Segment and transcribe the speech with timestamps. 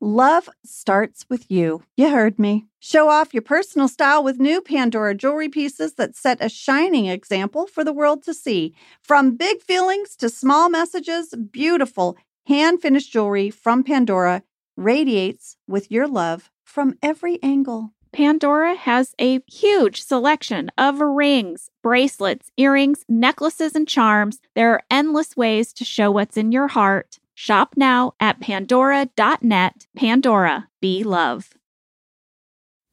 [0.00, 1.82] Love starts with you.
[1.96, 2.66] You heard me.
[2.78, 7.66] Show off your personal style with new Pandora jewelry pieces that set a shining example
[7.66, 8.74] for the world to see.
[9.02, 12.16] From big feelings to small messages, beautiful
[12.46, 14.44] hand finished jewelry from Pandora
[14.76, 17.92] radiates with your love from every angle.
[18.12, 24.38] Pandora has a huge selection of rings, bracelets, earrings, necklaces, and charms.
[24.54, 27.18] There are endless ways to show what's in your heart.
[27.40, 29.86] Shop now at pandora.net.
[29.94, 31.50] Pandora, be love.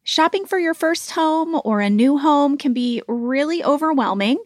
[0.03, 4.37] Shopping for your first home or a new home can be really overwhelming.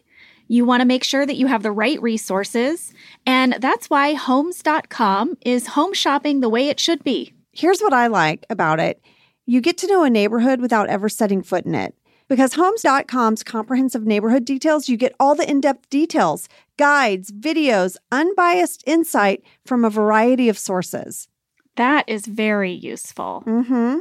[0.48, 2.94] You want to make sure that you have the right resources,
[3.26, 7.34] and that's why Homes.com is home shopping the way it should be.
[7.52, 9.02] Here's what I like about it
[9.44, 11.94] you get to know a neighborhood without ever setting foot in it.
[12.30, 18.84] Because Homes.com's comprehensive neighborhood details, you get all the in depth details, guides, videos, unbiased
[18.86, 21.26] insight from a variety of sources.
[21.74, 23.42] That is very useful.
[23.44, 23.98] Mm-hmm.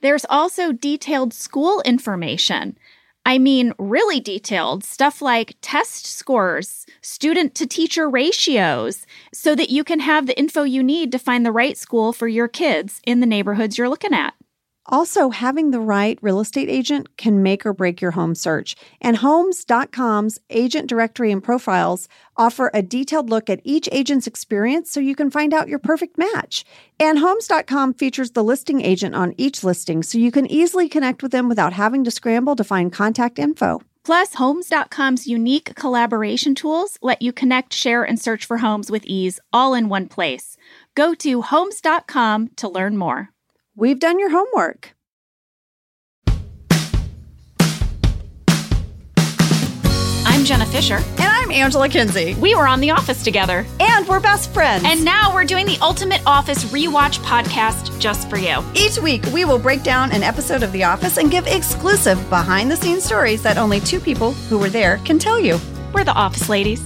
[0.00, 2.78] There's also detailed school information.
[3.26, 9.84] I mean, really detailed stuff like test scores, student to teacher ratios, so that you
[9.84, 13.20] can have the info you need to find the right school for your kids in
[13.20, 14.32] the neighborhoods you're looking at.
[14.86, 18.74] Also, having the right real estate agent can make or break your home search.
[19.00, 24.98] And Homes.com's agent directory and profiles offer a detailed look at each agent's experience so
[24.98, 26.64] you can find out your perfect match.
[26.98, 31.30] And Homes.com features the listing agent on each listing so you can easily connect with
[31.30, 33.82] them without having to scramble to find contact info.
[34.04, 39.38] Plus, Homes.com's unique collaboration tools let you connect, share, and search for homes with ease
[39.52, 40.56] all in one place.
[40.96, 43.32] Go to Homes.com to learn more.
[43.74, 44.94] We've done your homework.
[50.26, 50.96] I'm Jenna Fischer.
[50.96, 52.34] And I'm Angela Kinsey.
[52.34, 53.64] We were on The Office together.
[53.80, 54.84] And we're best friends.
[54.86, 58.62] And now we're doing the Ultimate Office Rewatch podcast just for you.
[58.74, 62.70] Each week, we will break down an episode of The Office and give exclusive behind
[62.70, 65.58] the scenes stories that only two people who were there can tell you.
[65.94, 66.82] We're the Office Ladies.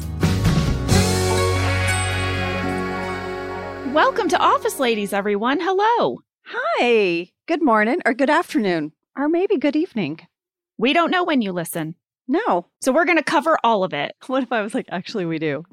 [3.93, 5.59] Welcome to Office Ladies, everyone.
[5.61, 6.21] Hello.
[6.49, 7.29] Hi.
[7.49, 10.21] Good morning or good afternoon or maybe good evening.
[10.79, 11.97] We don't know when you listen.
[12.29, 12.67] No.
[12.81, 14.15] So we're going to cover all of it.
[14.29, 15.65] What if I was like, actually, we do?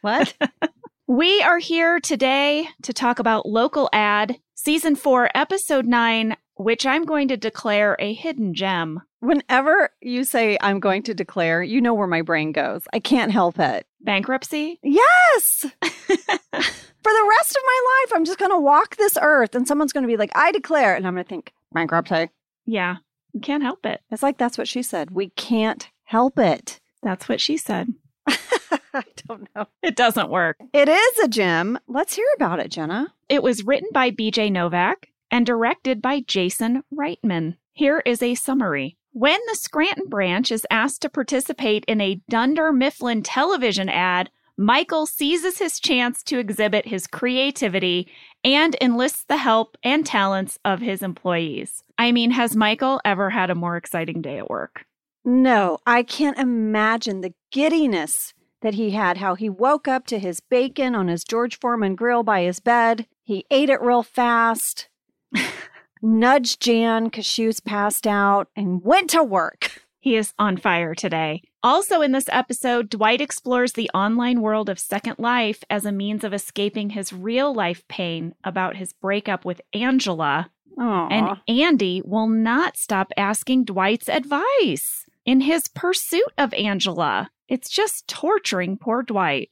[0.00, 0.34] What?
[1.06, 7.04] we are here today to talk about Local Ad, Season 4, Episode 9, which I'm
[7.04, 9.02] going to declare a hidden gem.
[9.20, 12.84] Whenever you say I'm going to declare, you know where my brain goes.
[12.94, 13.86] I can't help it.
[14.06, 14.78] Bankruptcy?
[14.82, 15.66] Yes.
[15.82, 19.92] For the rest of my life, I'm just going to walk this earth and someone's
[19.92, 20.94] going to be like, I declare.
[20.96, 22.30] And I'm going to think, bankruptcy.
[22.64, 22.96] Yeah.
[23.32, 24.00] You can't help it.
[24.10, 25.10] It's like that's what she said.
[25.10, 26.80] We can't help it.
[27.02, 27.92] That's what she said.
[28.26, 29.66] I don't know.
[29.82, 30.56] It doesn't work.
[30.72, 31.78] It is a gem.
[31.86, 33.12] Let's hear about it, Jenna.
[33.28, 37.56] It was written by BJ Novak and directed by Jason Reitman.
[37.72, 38.96] Here is a summary.
[39.18, 44.28] When the Scranton branch is asked to participate in a Dunder Mifflin television ad,
[44.58, 48.12] Michael seizes his chance to exhibit his creativity
[48.44, 51.82] and enlists the help and talents of his employees.
[51.96, 54.84] I mean, has Michael ever had a more exciting day at work?
[55.24, 60.40] No, I can't imagine the giddiness that he had, how he woke up to his
[60.40, 63.06] bacon on his George Foreman grill by his bed.
[63.22, 64.90] He ate it real fast,
[66.06, 69.82] nudged Jan because she was passed out, and went to work.
[69.98, 71.42] He is on fire today.
[71.64, 76.22] Also, in this episode, Dwight explores the online world of Second Life as a means
[76.22, 80.48] of escaping his real life pain about his breakup with Angela.
[80.78, 81.08] Aww.
[81.10, 87.30] And Andy will not stop asking Dwight's advice in his pursuit of Angela.
[87.48, 89.50] It's just torturing poor Dwight.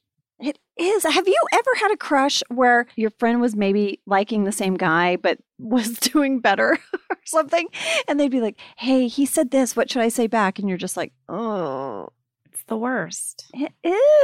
[0.77, 1.03] Is.
[1.03, 5.15] Have you ever had a crush where your friend was maybe liking the same guy
[5.15, 6.77] but was doing better
[7.09, 7.67] or something?
[8.07, 9.75] And they'd be like, hey, he said this.
[9.75, 10.59] What should I say back?
[10.59, 12.09] And you're just like, oh,
[12.51, 13.45] It's the worst.
[13.53, 13.71] it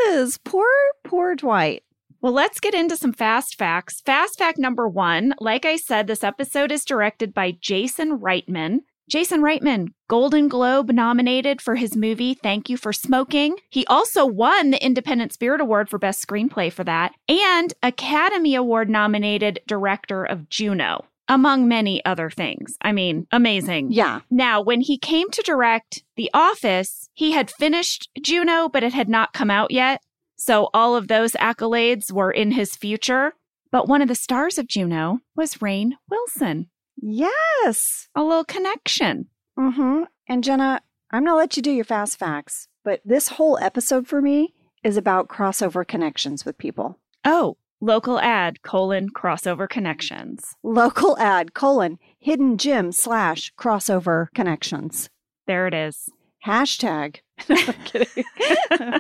[0.10, 0.38] is.
[0.40, 0.68] Poor,
[1.04, 1.84] poor Dwight.
[2.22, 4.02] Well, let's get into some fast facts.
[4.02, 8.82] Fast fact number one like I said, this episode is directed by Jason Reitman.
[9.10, 13.58] Jason Reitman, Golden Globe nominated for his movie Thank You for Smoking.
[13.70, 18.90] He also won the Independent Spirit Award for Best Screenplay for that, and Academy Award
[18.90, 22.78] nominated director of Juno, among many other things.
[22.82, 23.92] I mean, amazing.
[23.92, 24.22] Yeah.
[24.30, 29.10] Now, when he came to direct The Office, he had finished Juno, but it had
[29.10, 30.02] not come out yet.
[30.38, 33.34] So all of those accolades were in his future.
[33.72, 36.70] But one of the stars of Juno was Rainn Wilson.
[37.02, 38.08] Yes.
[38.16, 39.28] A little connection.
[39.58, 40.04] Mm-hmm.
[40.30, 40.82] And Jenna,
[41.12, 44.54] I'm going to let you do your fast facts, but this whole episode for me
[44.84, 47.00] is about crossover connections with people.
[47.26, 50.54] Oh, Local ad colon crossover connections.
[50.62, 55.10] Local ad colon hidden gem slash crossover connections.
[55.48, 56.08] There it is.
[56.46, 57.18] Hashtag.
[57.50, 58.24] No, I'm kidding.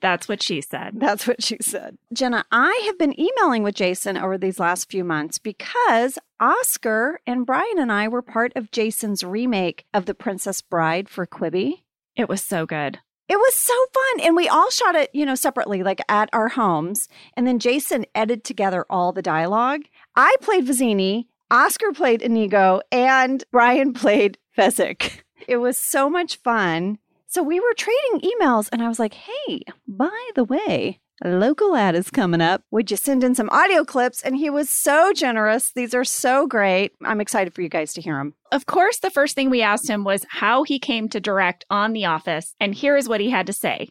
[0.00, 0.94] That's what she said.
[0.96, 1.98] That's what she said.
[2.12, 7.46] Jenna, I have been emailing with Jason over these last few months because Oscar and
[7.46, 11.82] Brian and I were part of Jason's remake of The Princess Bride for Quibi.
[12.16, 12.98] It was so good.
[13.28, 14.26] It was so fun.
[14.26, 17.08] And we all shot it, you know, separately, like at our homes.
[17.36, 19.82] And then Jason edited together all the dialogue.
[20.16, 25.22] I played Vizzini, Oscar played Inigo, and Brian played Fezzik.
[25.46, 26.98] It was so much fun.
[27.32, 31.76] So we were trading emails, and I was like, hey, by the way, a local
[31.76, 32.64] ad is coming up.
[32.72, 34.20] Would you send in some audio clips?
[34.20, 35.70] And he was so generous.
[35.70, 36.92] These are so great.
[37.04, 38.34] I'm excited for you guys to hear them.
[38.50, 41.92] Of course, the first thing we asked him was how he came to direct on
[41.92, 43.88] The Office, and here is what he had to say.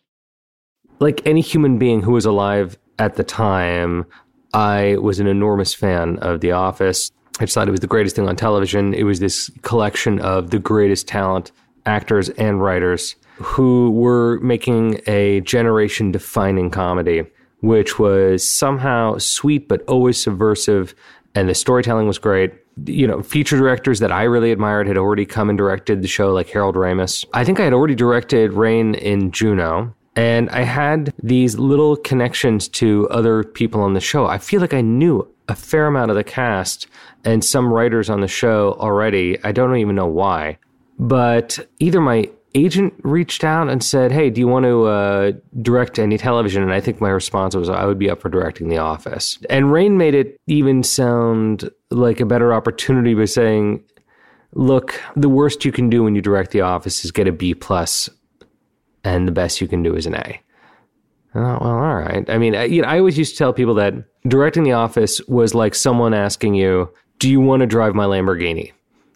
[0.99, 4.05] Like any human being who was alive at the time,
[4.53, 7.09] I was an enormous fan of The Office.
[7.39, 8.93] I just thought it was the greatest thing on television.
[8.93, 11.53] It was this collection of the greatest talent,
[11.85, 17.23] actors and writers who were making a generation defining comedy,
[17.61, 20.93] which was somehow sweet but always subversive.
[21.35, 22.53] And the storytelling was great.
[22.85, 26.33] You know, feature directors that I really admired had already come and directed the show,
[26.33, 27.25] like Harold Ramis.
[27.33, 29.95] I think I had already directed Rainn in Juno.
[30.15, 34.25] And I had these little connections to other people on the show.
[34.25, 36.87] I feel like I knew a fair amount of the cast
[37.23, 39.41] and some writers on the show already.
[39.43, 40.57] I don't even know why.
[40.97, 45.31] But either my agent reached out and said, "Hey, do you want to uh,
[45.61, 48.69] direct any television?" And I think my response was, "I would be up for directing
[48.69, 53.83] The Office." And Rainn made it even sound like a better opportunity by saying,
[54.53, 57.53] "Look, the worst you can do when you direct The Office is get a B
[57.53, 58.09] plus,
[59.03, 60.41] and the best you can do is an A."
[61.35, 62.27] Well, all right.
[62.27, 63.93] I mean, I, you know, I always used to tell people that
[64.27, 68.71] directing The Office was like someone asking you, "Do you want to drive my Lamborghini?"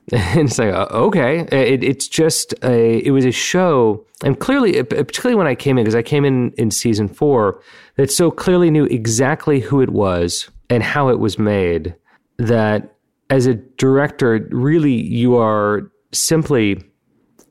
[0.11, 1.41] and it's like uh, okay.
[1.51, 5.77] It, it's just a it was a show and clearly uh, particularly when i came
[5.77, 7.61] in because i came in in season four
[7.95, 11.95] that so clearly knew exactly who it was and how it was made
[12.37, 12.95] that
[13.29, 16.83] as a director really you are simply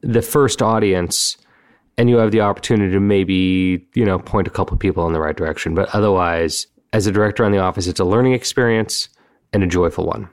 [0.02, 1.36] the first audience
[1.98, 5.12] and you have the opportunity to maybe you know point a couple of people in
[5.12, 5.74] the right direction.
[5.74, 9.08] But otherwise as a director on the office it's a learning experience
[9.52, 10.28] and a joyful one.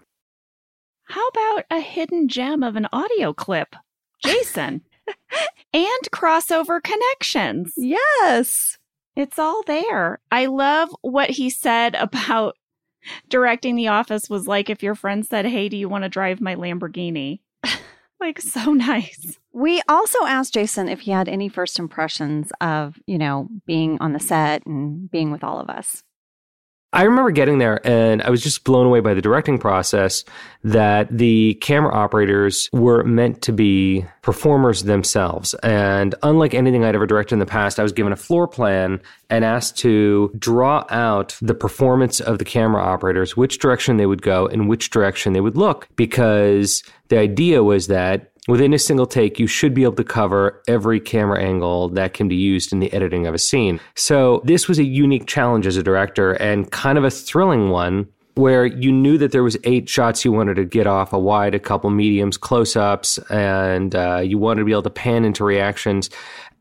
[1.06, 1.28] How
[1.70, 3.76] a hidden gem of an audio clip?
[4.24, 4.82] Jason.
[5.74, 7.74] and crossover connections.
[7.78, 8.78] Yes.
[9.16, 10.20] It's all there.
[10.32, 12.56] I love what he said about
[13.30, 16.42] directing The Office was like if your friend said, Hey, do you want to drive
[16.42, 17.40] my Lamborghini?
[18.20, 19.38] like, so nice.
[19.52, 24.14] We also asked Jason if he had any first impressions of, you know, being on
[24.14, 26.04] the set and being with all of us.
[26.92, 30.24] I remember getting there and I was just blown away by the directing process
[30.64, 35.54] that the camera operators were meant to be performers themselves.
[35.56, 39.02] And unlike anything I'd ever directed in the past, I was given a floor plan
[39.30, 44.24] and asked to draw out the performance of the camera operators, which direction they would
[44.24, 45.88] go and which direction they would look.
[45.96, 50.62] Because the idea was that Within a single take, you should be able to cover
[50.68, 53.80] every camera angle that can be used in the editing of a scene.
[53.96, 58.08] So, this was a unique challenge as a director and kind of a thrilling one
[58.40, 61.54] where you knew that there was eight shots you wanted to get off a wide,
[61.54, 65.44] a couple mediums, close ups, and uh, you wanted to be able to pan into
[65.44, 66.10] reactions.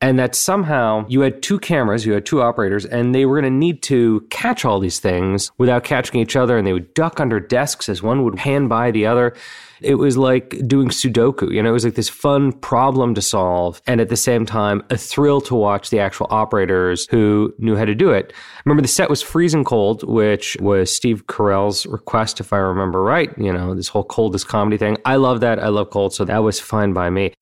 [0.01, 3.53] And that somehow you had two cameras, you had two operators, and they were going
[3.53, 6.57] to need to catch all these things without catching each other.
[6.57, 9.35] And they would duck under desks as one would pan by the other.
[9.81, 11.53] It was like doing Sudoku.
[11.53, 13.81] You know, it was like this fun problem to solve.
[13.87, 17.85] And at the same time, a thrill to watch the actual operators who knew how
[17.85, 18.33] to do it.
[18.65, 23.31] Remember, the set was freezing cold, which was Steve Carell's request, if I remember right.
[23.39, 24.99] You know, this whole coldest comedy thing.
[25.05, 25.59] I love that.
[25.59, 26.15] I love cold.
[26.15, 27.33] So that was fine by me.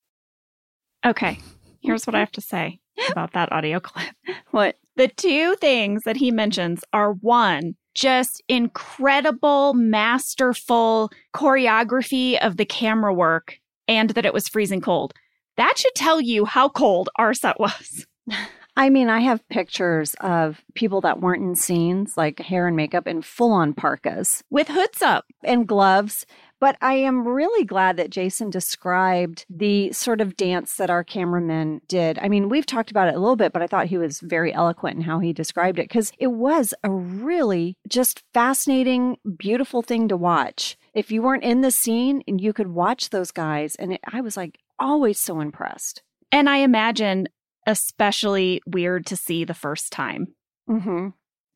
[1.05, 1.39] Okay.
[1.81, 4.15] Here's what I have to say about that audio clip.
[4.51, 4.77] What?
[4.97, 13.13] The two things that he mentions are one, just incredible, masterful choreography of the camera
[13.13, 15.15] work and that it was freezing cold.
[15.57, 18.07] That should tell you how cold our set was.
[18.79, 23.07] I mean, I have pictures of people that weren't in scenes, like hair and makeup,
[23.07, 26.27] in full on parkas with hoods up and gloves.
[26.59, 31.83] But I am really glad that Jason described the sort of dance that our cameramen
[31.87, 32.19] did.
[32.19, 34.55] I mean, we've talked about it a little bit, but I thought he was very
[34.55, 40.09] eloquent in how he described it because it was a really just fascinating, beautiful thing
[40.09, 40.79] to watch.
[40.95, 44.23] If you weren't in the scene and you could watch those guys, and it, I
[44.23, 46.03] was like always so impressed.
[46.33, 47.29] And I imagine
[47.67, 50.29] especially weird to see the first time.
[50.69, 51.11] Mm-hmm.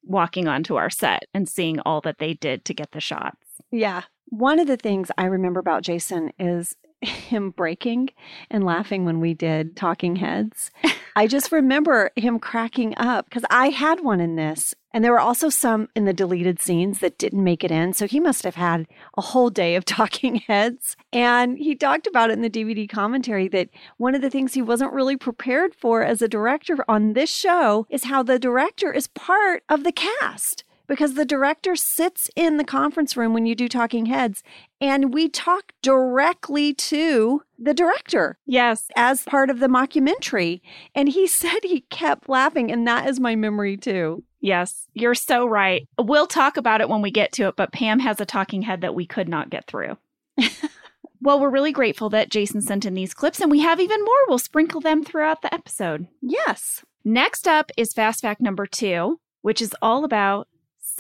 [0.05, 3.50] walking onto our set and seeing all that they did to get the shots.
[3.71, 4.03] Yeah.
[4.27, 8.11] One of the things I remember about Jason is him breaking
[8.51, 10.71] and laughing when we did Talking Heads.
[11.17, 14.75] I just remember him cracking up because I had one in this.
[14.93, 17.93] And there were also some in the deleted scenes that didn't make it in.
[17.93, 20.97] So he must have had a whole day of talking heads.
[21.13, 24.63] And he talked about it in the DVD commentary that one of the things he
[24.63, 29.07] wasn't really prepared for as a director on this show is how the director is
[29.09, 33.69] part of the cast because the director sits in the conference room when you do
[33.69, 34.43] talking heads
[34.81, 38.37] and we talk directly to the director.
[38.45, 38.89] Yes.
[38.97, 40.61] As part of the mockumentary.
[40.93, 44.25] And he said he kept laughing, and that is my memory too.
[44.41, 45.87] Yes, you're so right.
[45.97, 48.81] We'll talk about it when we get to it, but Pam has a talking head
[48.81, 49.97] that we could not get through.
[51.21, 54.27] well, we're really grateful that Jason sent in these clips, and we have even more.
[54.27, 56.09] We'll sprinkle them throughout the episode.
[56.21, 56.83] Yes.
[57.05, 60.49] Next up is Fast Fact number two, which is all about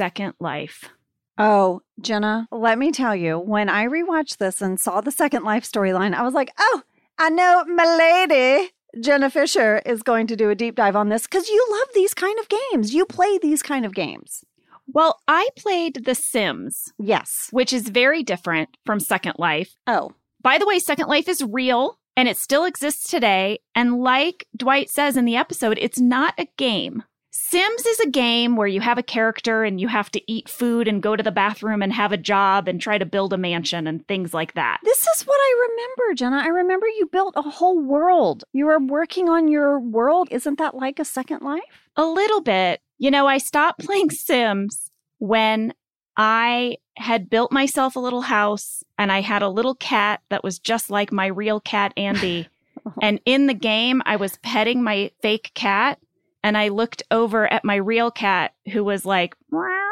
[0.00, 0.88] Second Life.
[1.36, 5.62] Oh, Jenna, let me tell you, when I rewatched this and saw the Second Life
[5.70, 6.80] storyline, I was like, oh,
[7.18, 11.24] I know my lady, Jenna Fischer is going to do a deep dive on this
[11.26, 12.94] because you love these kind of games.
[12.94, 14.42] You play these kind of games.
[14.86, 17.48] Well, I played The Sims, Yes.
[17.50, 19.76] which is very different from Second Life.
[19.86, 23.58] Oh, By the way, Second Life is real and it still exists today.
[23.74, 27.02] And like Dwight says in the episode, it's not a game.
[27.42, 30.86] Sims is a game where you have a character and you have to eat food
[30.86, 33.86] and go to the bathroom and have a job and try to build a mansion
[33.86, 34.78] and things like that.
[34.84, 36.36] this is what I remember, Jenna.
[36.36, 38.44] I remember you built a whole world.
[38.52, 40.28] You were working on your world.
[40.30, 41.88] Isn't that like a Second Life?
[41.96, 42.82] A little bit.
[42.98, 45.72] You know, I stopped playing Sims when
[46.18, 50.58] I had built myself a little house and I had a little cat that was
[50.58, 52.48] just like my real cat, Andy.
[53.02, 55.98] and in the game, I was petting my fake cat
[56.42, 59.90] and I looked over at my real cat who was like, "Meow."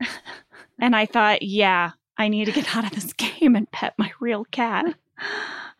[0.80, 4.12] and I thought, yeah, I need to get out of this game and pet my
[4.20, 4.94] real cat.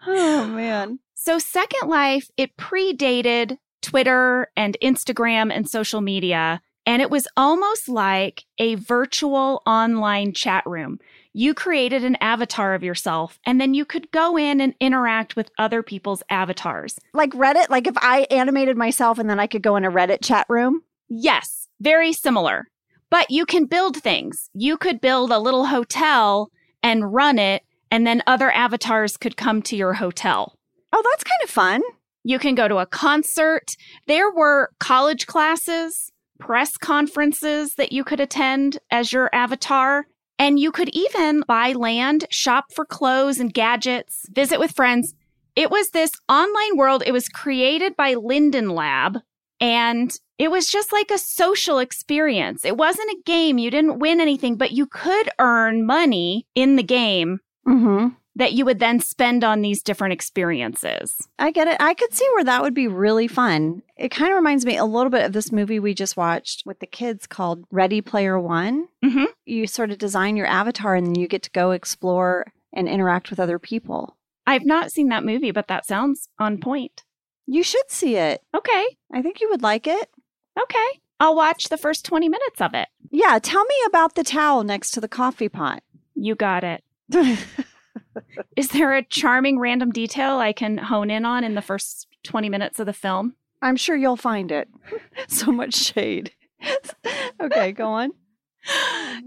[0.06, 1.00] Oh, man.
[1.14, 6.62] So, Second Life, it predated Twitter and Instagram and social media.
[6.86, 11.00] And it was almost like a virtual online chat room.
[11.32, 15.50] You created an avatar of yourself, and then you could go in and interact with
[15.58, 16.98] other people's avatars.
[17.12, 20.22] Like Reddit, like if I animated myself and then I could go in a Reddit
[20.22, 20.82] chat room.
[21.08, 22.68] Yes, very similar.
[23.10, 24.50] But you can build things.
[24.52, 26.50] You could build a little hotel
[26.82, 30.58] and run it, and then other avatars could come to your hotel.
[30.92, 31.82] Oh, that's kind of fun.
[32.24, 33.76] You can go to a concert.
[34.06, 40.06] There were college classes, press conferences that you could attend as your avatar.
[40.38, 45.14] And you could even buy land, shop for clothes and gadgets, visit with friends.
[45.56, 47.02] It was this online world.
[47.04, 49.18] It was created by Linden Lab
[49.60, 52.64] and it was just like a social experience.
[52.64, 53.58] It wasn't a game.
[53.58, 58.08] You didn't win anything, but you could earn money in the game Mm-hmm.
[58.38, 61.28] That you would then spend on these different experiences.
[61.38, 61.76] I get it.
[61.80, 63.82] I could see where that would be really fun.
[63.96, 66.78] It kind of reminds me a little bit of this movie we just watched with
[66.78, 68.88] the kids called Ready Player One.
[69.04, 69.26] Mhm.
[69.44, 73.30] You sort of design your avatar and then you get to go explore and interact
[73.30, 74.16] with other people.
[74.46, 77.04] I've not seen that movie, but that sounds on point.
[77.46, 78.42] You should see it.
[78.54, 78.96] Okay.
[79.12, 80.10] I think you would like it.
[80.58, 81.00] Okay.
[81.20, 82.88] I'll watch the first 20 minutes of it.
[83.10, 85.82] Yeah, tell me about the towel next to the coffee pot.
[86.14, 86.84] You got it.
[88.56, 92.48] Is there a charming random detail I can hone in on in the first 20
[92.48, 93.34] minutes of the film?
[93.62, 94.68] I'm sure you'll find it.
[95.28, 96.32] so much shade.
[97.40, 98.12] okay, go on.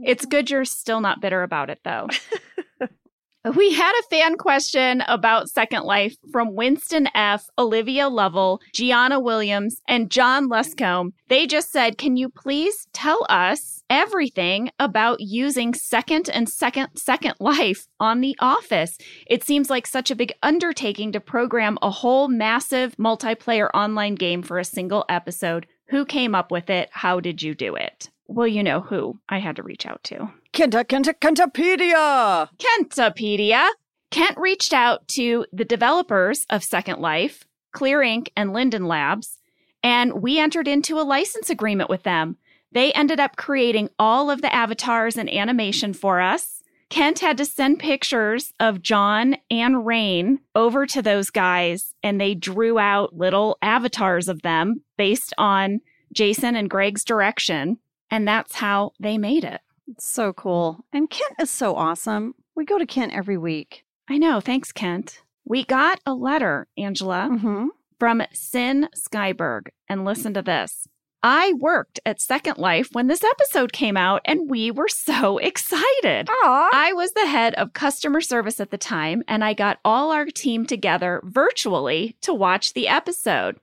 [0.03, 2.07] It's good you're still not bitter about it, though.
[3.55, 9.81] We had a fan question about Second Life from Winston F., Olivia Lovell, Gianna Williams,
[9.87, 11.13] and John Luscombe.
[11.27, 17.33] They just said, Can you please tell us everything about using Second and Second Second
[17.39, 18.99] Life on The Office?
[19.25, 24.43] It seems like such a big undertaking to program a whole massive multiplayer online game
[24.43, 25.65] for a single episode.
[25.87, 26.89] Who came up with it?
[26.91, 28.11] How did you do it?
[28.33, 30.31] Well, you know who I had to reach out to.
[30.53, 32.47] Kenta, Kenta, Kentapedia.
[32.57, 33.67] Kentapedia.
[34.09, 39.37] Kent reached out to the developers of Second Life, Clear Inc., and Linden Labs,
[39.83, 42.37] and we entered into a license agreement with them.
[42.71, 46.63] They ended up creating all of the avatars and animation for us.
[46.89, 52.33] Kent had to send pictures of John and Rainn over to those guys, and they
[52.33, 55.81] drew out little avatars of them based on
[56.13, 57.77] Jason and Greg's direction.
[58.11, 59.61] And that's how they made it.
[59.87, 60.85] It's so cool.
[60.93, 62.35] And Kent is so awesome.
[62.55, 63.83] We go to Kent every week.
[64.09, 64.39] I know.
[64.41, 65.21] Thanks, Kent.
[65.45, 67.67] We got a letter, Angela, Mm-hmm.
[67.99, 69.69] from Sin Skyberg.
[69.89, 70.87] And listen to this
[71.23, 76.27] I worked at Second Life when this episode came out, and we were so excited.
[76.29, 76.69] Aw.
[76.73, 80.25] I was the head of customer service at the time, and I got all our
[80.25, 83.57] team together virtually to watch the episode.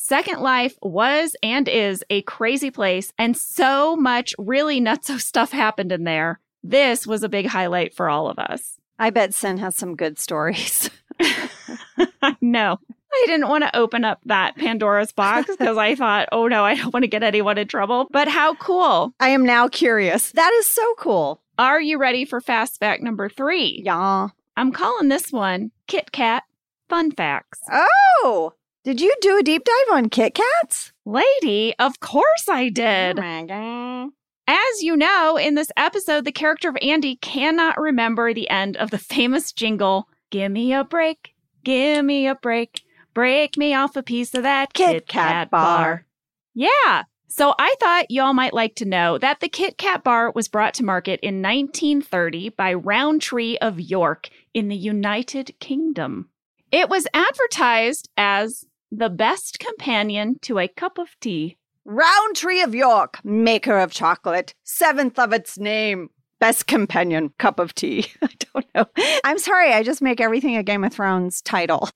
[0.00, 5.90] Second Life was and is a crazy place, and so much really nutso stuff happened
[5.90, 6.38] in there.
[6.62, 8.78] This was a big highlight for all of us.
[8.96, 10.88] I bet Sin has some good stories.
[12.40, 12.78] no,
[13.12, 16.76] I didn't want to open up that Pandora's box because I thought, oh no, I
[16.76, 18.06] don't want to get anyone in trouble.
[18.12, 19.12] But how cool.
[19.18, 20.30] I am now curious.
[20.32, 21.42] That is so cool.
[21.58, 23.82] Are you ready for fast fact number three?
[23.84, 24.28] Yeah.
[24.56, 26.44] I'm calling this one Kit Kat
[26.88, 27.60] Fun Facts.
[27.70, 28.52] Oh,
[28.88, 30.92] did you do a deep dive on Kit Kats?
[31.04, 33.18] Lady, of course I did.
[33.18, 34.08] Oh my God.
[34.46, 38.90] As you know, in this episode, the character of Andy cannot remember the end of
[38.90, 42.80] the famous jingle Give me a break, give me a break,
[43.12, 45.76] break me off a piece of that Kit Kit, Kat Kat, bar.
[45.76, 46.06] bar.
[46.54, 47.02] Yeah.
[47.26, 50.72] So I thought y'all might like to know that the Kit Kat bar was brought
[50.74, 56.30] to market in 1930 by Rowntree of York in the United Kingdom.
[56.72, 61.56] It was advertised as the best companion to a cup of tea.
[61.84, 68.06] Rowntree of York, maker of chocolate, seventh of its name, best companion, cup of tea.
[68.22, 68.86] I don't know.
[69.24, 71.88] I'm sorry, I just make everything a Game of Thrones title.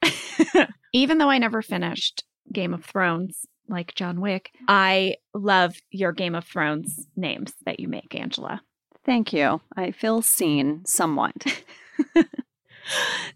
[0.92, 6.34] Even though I never finished Game of Thrones like John Wick, I love your Game
[6.34, 8.62] of Thrones names that you make, Angela.
[9.04, 9.60] Thank you.
[9.76, 11.34] I feel seen somewhat.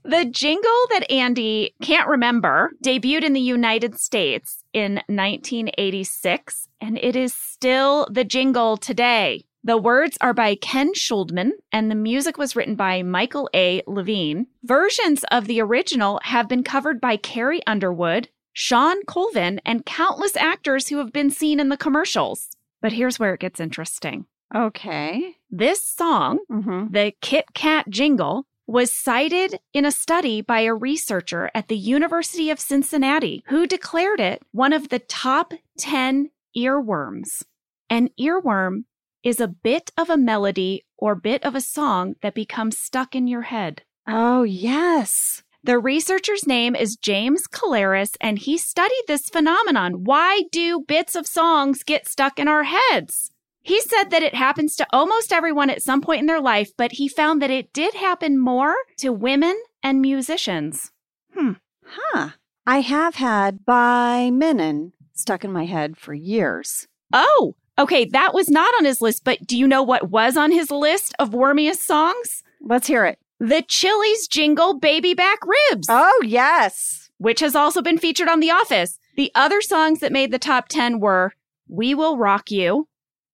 [0.04, 7.16] The jingle that Andy can't remember debuted in the United States in 1986, and it
[7.16, 9.44] is still the jingle today.
[9.64, 13.82] The words are by Ken Schuldman, and the music was written by Michael A.
[13.86, 14.46] Levine.
[14.62, 20.88] Versions of the original have been covered by Carrie Underwood, Shawn Colvin, and countless actors
[20.88, 22.48] who have been seen in the commercials.
[22.80, 24.26] But here's where it gets interesting.
[24.54, 25.34] Okay.
[25.50, 26.92] This song Mm-hmm.
[26.92, 32.50] the Kit Kat jingle was cited in a study by a researcher at the University
[32.50, 37.44] of Cincinnati who declared it one of the top 10 earworms.
[37.88, 38.84] An earworm
[39.22, 43.26] is a bit of a melody or bit of a song that becomes stuck in
[43.26, 43.82] your head.
[44.08, 45.42] Oh, yes.
[45.62, 50.04] The researcher's name is James Kellaris, and he studied this phenomenon.
[50.04, 53.32] Why do bits of songs get stuck in our heads?
[53.66, 56.92] He said that it happens to almost everyone at some point in their life, but
[56.92, 60.92] he found that it did happen more to women and musicians.
[61.34, 61.54] Hmm.
[61.84, 62.30] Huh.
[62.64, 66.86] I have had by Menon stuck in my head for years.
[67.12, 70.52] Oh, okay, that was not on his list, but do you know what was on
[70.52, 72.44] his list of wormiest songs?
[72.60, 73.18] Let's hear it.
[73.40, 75.88] The Chili's jingle Baby Back Ribs.
[75.90, 77.10] Oh, yes.
[77.18, 79.00] which has also been featured on The Office.
[79.16, 81.32] The other songs that made the top 10 were
[81.68, 82.86] We Will Rock You,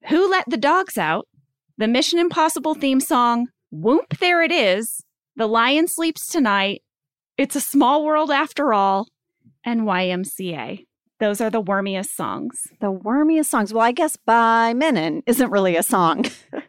[0.09, 1.29] Who Let the Dogs Out,
[1.79, 5.05] the Mission Impossible theme song, Whoop There It Is,
[5.37, 6.83] The Lion Sleeps Tonight,
[7.39, 9.09] It's a Small World After All,
[9.65, 10.87] and YMCA.
[11.21, 12.67] Those are the wormiest songs.
[12.81, 13.73] The wormiest songs.
[13.73, 16.27] Well, I guess by Menon isn't really a song.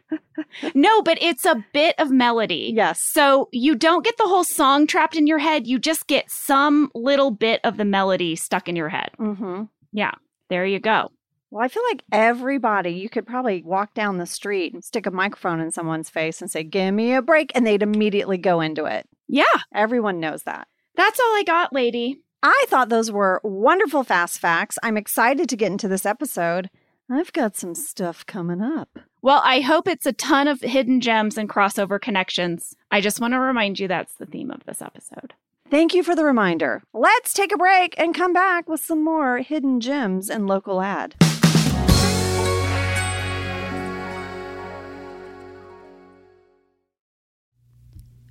[0.72, 2.72] No, but it's a bit of melody.
[2.74, 3.00] yes.
[3.00, 5.66] So you don't get the whole song trapped in your head.
[5.66, 9.10] You just get some little bit of the melody stuck in your head.
[9.18, 9.64] Mm-hmm.
[9.92, 10.12] Yeah,
[10.50, 11.10] there you go.
[11.54, 15.12] Well, I feel like everybody, you could probably walk down the street and stick a
[15.12, 17.52] microphone in someone's face and say, Give me a break.
[17.54, 19.08] And they'd immediately go into it.
[19.28, 20.66] Yeah, Everyone knows that.
[20.96, 22.18] that's all I got, lady.
[22.42, 24.80] I thought those were wonderful fast facts.
[24.82, 26.70] I'm excited to get into this episode.
[27.08, 28.98] I've got some stuff coming up.
[29.22, 32.74] Well, I hope it's a ton of hidden gems and crossover connections.
[32.90, 35.34] I just want to remind you that's the theme of this episode.
[35.70, 36.82] Thank you for the reminder.
[36.92, 41.14] Let's take a break and come back with some more hidden gems and local ad.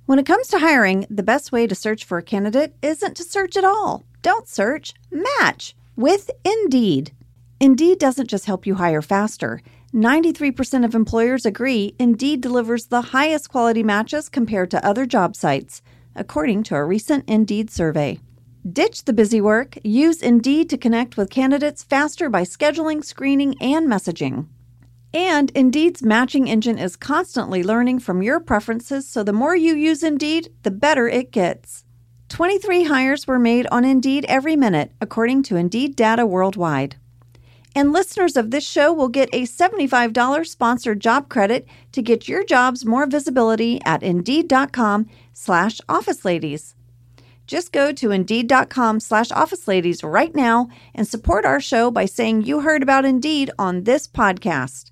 [0.06, 3.24] When it comes to hiring, the best way to search for a candidate isn't to
[3.24, 4.02] search at all.
[4.20, 7.12] Don't search, match with Indeed.
[7.58, 9.62] Indeed doesn't just help you hire faster.
[9.94, 15.80] 93% of employers agree Indeed delivers the highest quality matches compared to other job sites,
[16.14, 18.20] according to a recent Indeed survey.
[18.70, 19.78] Ditch the busy work.
[19.82, 24.48] Use Indeed to connect with candidates faster by scheduling, screening, and messaging.
[25.14, 30.02] And Indeed's matching engine is constantly learning from your preferences, so the more you use
[30.02, 31.84] Indeed, the better it gets.
[32.30, 36.96] 23 hires were made on Indeed every minute, according to Indeed data worldwide.
[37.76, 42.44] And listeners of this show will get a $75 sponsored job credit to get your
[42.44, 46.74] jobs more visibility at Indeed.com slash Office Ladies.
[47.46, 52.42] Just go to Indeed.com slash Office Ladies right now and support our show by saying
[52.42, 54.90] you heard about Indeed on this podcast.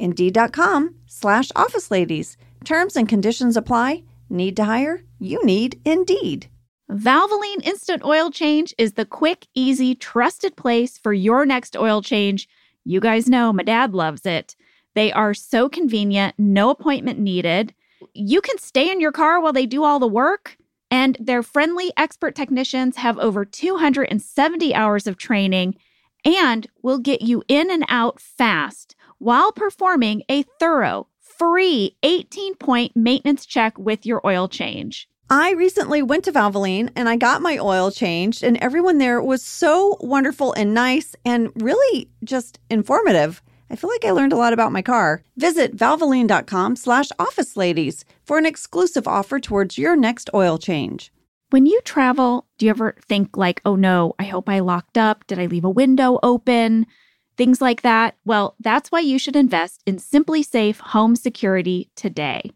[0.00, 2.36] Indeed.com slash Office Ladies.
[2.64, 4.02] Terms and conditions apply.
[4.30, 5.02] Need to hire?
[5.18, 6.48] You need Indeed.
[6.90, 12.48] Valvoline Instant Oil Change is the quick, easy, trusted place for your next oil change.
[12.84, 14.56] You guys know my dad loves it.
[14.94, 17.74] They are so convenient, no appointment needed.
[18.14, 20.56] You can stay in your car while they do all the work.
[20.90, 25.76] And their friendly expert technicians have over 270 hours of training
[26.24, 32.96] and will get you in and out fast while performing a thorough, free 18 point
[32.96, 35.08] maintenance check with your oil change.
[35.28, 39.44] I recently went to Valvoline and I got my oil changed, and everyone there was
[39.44, 43.40] so wonderful and nice and really just informative.
[43.70, 45.22] I feel like I learned a lot about my car.
[45.36, 51.12] Visit valvoline.com slash office ladies for an exclusive offer towards your next oil change.
[51.50, 55.26] When you travel, do you ever think, like, oh no, I hope I locked up?
[55.26, 56.86] Did I leave a window open?
[57.40, 58.16] Things like that.
[58.26, 62.50] Well, that's why you should invest in SimpliSafe Home Security today.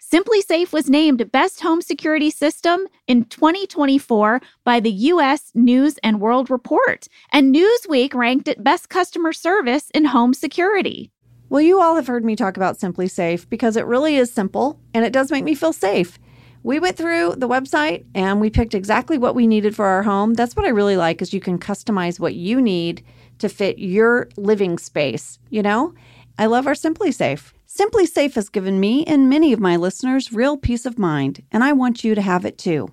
[0.00, 6.50] SimpliSafe was named Best Home Security System in 2024 by the US News and World
[6.50, 11.10] Report, and Newsweek ranked it Best Customer Service in Home Security.
[11.48, 15.04] Well, you all have heard me talk about SimpliSafe because it really is simple and
[15.04, 16.16] it does make me feel safe.
[16.62, 20.34] We went through the website and we picked exactly what we needed for our home.
[20.34, 23.02] That's what I really like is you can customize what you need
[23.38, 25.94] to fit your living space, you know?
[26.38, 27.52] I love our SimpliSafe.
[27.66, 31.62] Simply Safe has given me and many of my listeners real peace of mind, and
[31.62, 32.88] I want you to have it too.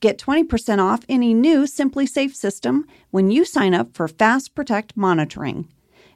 [0.00, 5.68] Get 20% off any new SimpliSafe system when you sign up for Fast Protect monitoring.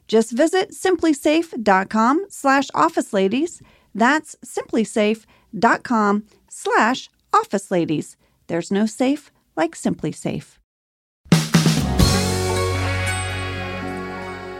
[0.07, 3.61] Just visit simplisafe.com slash office ladies.
[3.93, 8.17] That's simplisafe.com slash office ladies.
[8.47, 10.57] There's no safe like SimpliSafe.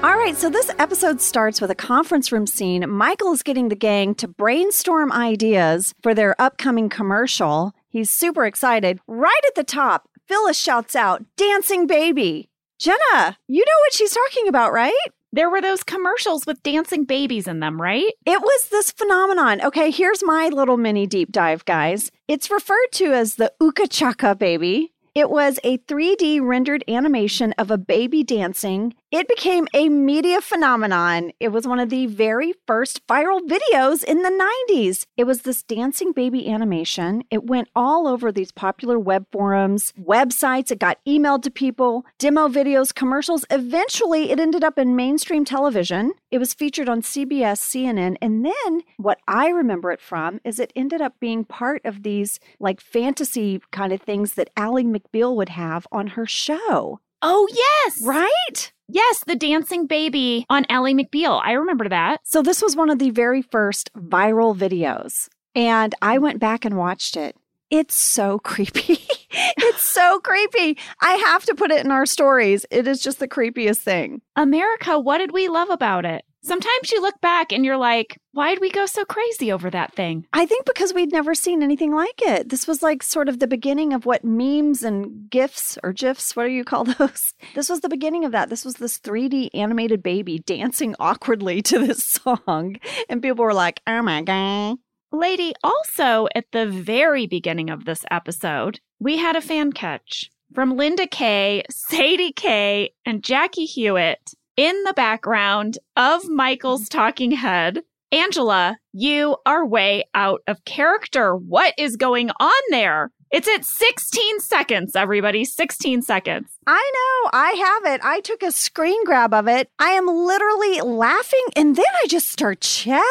[0.05, 2.87] All right, so this episode starts with a conference room scene.
[2.87, 7.73] Michael is getting the gang to brainstorm ideas for their upcoming commercial.
[7.89, 8.99] He's super excited.
[9.07, 12.51] Right at the top, Phyllis shouts out, Dancing Baby.
[12.77, 14.93] Jenna, you know what she's talking about, right?
[15.33, 18.13] There were those commercials with dancing babies in them, right?
[18.27, 19.59] It was this phenomenon.
[19.63, 22.11] Okay, here's my little mini deep dive, guys.
[22.27, 24.93] It's referred to as the Ooga Chaka baby.
[25.15, 28.93] It was a 3D rendered animation of a baby dancing.
[29.15, 31.31] It became a media phenomenon.
[31.39, 35.05] It was one of the very first viral videos in the 90s.
[35.15, 37.23] It was this dancing baby animation.
[37.31, 40.69] It went all over these popular web forums, websites.
[40.69, 43.45] It got emailed to people, demo videos, commercials.
[43.49, 46.11] Eventually, it ended up in mainstream television.
[46.29, 48.17] It was featured on CBS, CNN.
[48.21, 52.41] And then what I remember it from is it ended up being part of these
[52.59, 56.99] like fantasy kind of things that Ally McBeal would have on her show.
[57.27, 58.03] Oh, yes.
[58.03, 58.71] Right?
[58.87, 61.41] Yes, the dancing baby on Ally McBeal.
[61.43, 62.21] I remember that.
[62.23, 65.27] So, this was one of the very first viral videos.
[65.55, 67.35] And I went back and watched it.
[67.71, 68.99] It's so creepy.
[69.31, 70.77] it's so creepy.
[71.01, 72.63] I have to put it in our stories.
[72.69, 74.21] It is just the creepiest thing.
[74.35, 76.25] America, what did we love about it?
[76.45, 79.95] Sometimes you look back and you're like, why did we go so crazy over that
[79.95, 80.27] thing?
[80.31, 82.49] I think because we'd never seen anything like it.
[82.49, 86.43] This was like sort of the beginning of what memes and GIFs or GIFs, what
[86.43, 87.33] do you call those?
[87.55, 88.49] This was the beginning of that.
[88.49, 92.75] This was this 3D animated baby dancing awkwardly to this song.
[93.09, 94.77] And people were like, oh my God.
[95.11, 100.77] Lady, also at the very beginning of this episode, we had a fan catch from
[100.77, 107.81] Linda Kay, Sadie Kay, and Jackie Hewitt in the background of Michael's talking head.
[108.11, 111.35] Angela, you are way out of character.
[111.35, 113.11] What is going on there?
[113.31, 115.43] It's at 16 seconds, everybody.
[115.43, 116.47] 16 seconds.
[116.65, 117.31] I know.
[117.33, 118.01] I have it.
[118.03, 119.69] I took a screen grab of it.
[119.79, 123.03] I am literally laughing and then I just start chatting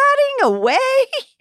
[0.42, 0.78] away.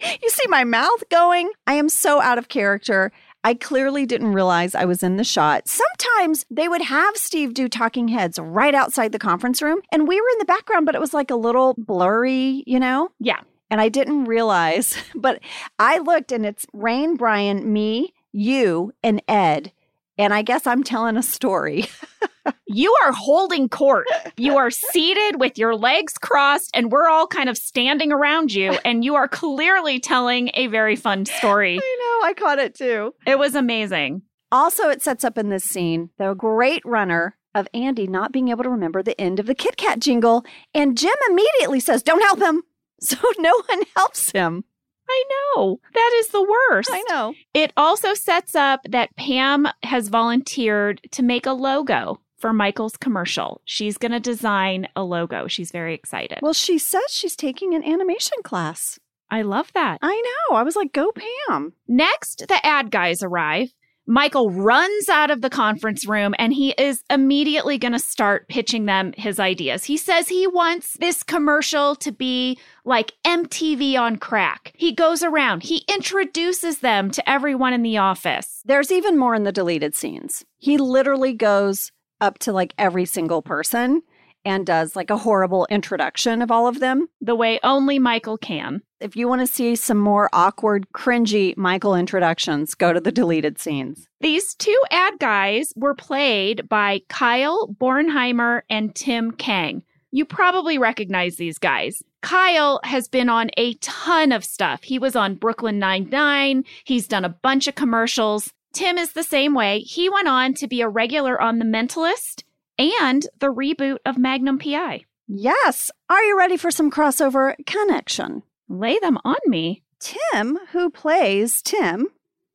[0.22, 1.50] you see my mouth going.
[1.66, 3.12] I am so out of character.
[3.44, 5.68] I clearly didn't realize I was in the shot.
[5.68, 10.18] Sometimes they would have Steve do talking heads right outside the conference room, and we
[10.18, 13.10] were in the background, but it was like a little blurry, you know?
[13.20, 13.40] Yeah.
[13.70, 15.40] And I didn't realize, but
[15.78, 19.72] I looked and it's Rainn, Brian, me, you, and Ed.
[20.16, 21.86] And I guess I'm telling a story.
[22.66, 24.06] you are holding court.
[24.36, 28.78] You are seated with your legs crossed, and we're all kind of standing around you.
[28.84, 31.78] And you are clearly telling a very fun story.
[31.82, 32.28] I know.
[32.28, 33.14] I caught it too.
[33.26, 34.22] It was amazing.
[34.52, 38.64] Also, it sets up in this scene the great runner of Andy not being able
[38.64, 40.44] to remember the end of the Kit Kat jingle.
[40.74, 42.62] And Jim immediately says, Don't help him.
[43.00, 44.64] So no one helps him.
[45.08, 45.24] I
[45.56, 45.80] know.
[45.92, 46.90] That is the worst.
[46.92, 47.34] I know.
[47.52, 53.60] It also sets up that Pam has volunteered to make a logo for Michael's commercial.
[53.64, 55.46] She's going to design a logo.
[55.46, 56.40] She's very excited.
[56.42, 58.98] Well, she says she's taking an animation class.
[59.30, 59.98] I love that.
[60.02, 60.56] I know.
[60.56, 61.10] I was like, go
[61.48, 61.72] Pam.
[61.88, 63.72] Next, the ad guys arrive.
[64.06, 68.84] Michael runs out of the conference room and he is immediately going to start pitching
[68.84, 69.84] them his ideas.
[69.84, 74.72] He says he wants this commercial to be like MTV on crack.
[74.76, 78.60] He goes around, he introduces them to everyone in the office.
[78.66, 80.44] There's even more in the deleted scenes.
[80.58, 81.90] He literally goes
[82.20, 84.02] up to like every single person
[84.44, 87.08] and does like a horrible introduction of all of them.
[87.20, 88.82] The way only Michael can.
[89.00, 93.58] If you want to see some more awkward, cringy Michael introductions, go to the deleted
[93.58, 94.06] scenes.
[94.20, 99.82] These two ad guys were played by Kyle Bornheimer and Tim Kang.
[100.10, 102.00] You probably recognize these guys.
[102.22, 104.84] Kyle has been on a ton of stuff.
[104.84, 106.64] He was on Brooklyn Nine-Nine.
[106.84, 108.52] He's done a bunch of commercials.
[108.72, 109.80] Tim is the same way.
[109.80, 112.44] He went on to be a regular on The Mentalist
[112.78, 115.04] and the reboot of Magnum PI.
[115.26, 115.90] Yes.
[116.10, 118.42] Are you ready for some crossover connection?
[118.68, 119.82] Lay them on me.
[120.00, 122.08] Tim, who plays Tim,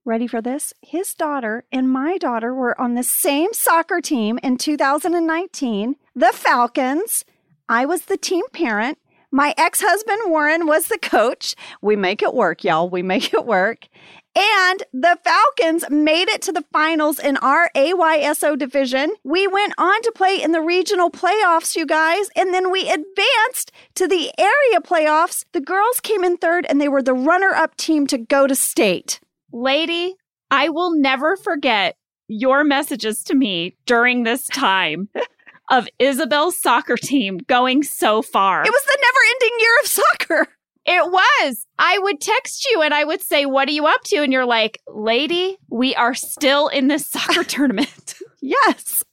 [0.05, 0.73] ready for this?
[0.81, 7.25] His daughter and my daughter were on the same soccer team in 2019, the Falcons.
[7.67, 8.97] I was the team parent.
[9.31, 11.55] My ex husband Warren was the coach.
[11.81, 12.89] We make it work, y'all.
[12.89, 13.87] We make it work.
[14.35, 19.13] And the Falcons made it to the finals in our AYSO division.
[19.23, 23.71] We went on to play in the regional playoffs, you guys, and then we advanced
[23.95, 25.43] to the area playoffs.
[25.51, 28.55] The girls came in third and they were the runner up team to go to
[28.55, 29.19] state.
[29.51, 30.15] Lady,
[30.51, 35.09] I will never forget your messages to me during this time
[35.71, 38.63] of Isabel's soccer team going so far.
[38.63, 40.58] It was the never ending year of soccer.
[40.85, 41.65] It was.
[41.77, 44.17] I would text you and I would say, What are you up to?
[44.17, 48.15] And you're like, Lady, we are still in this soccer tournament.
[48.41, 49.03] yes.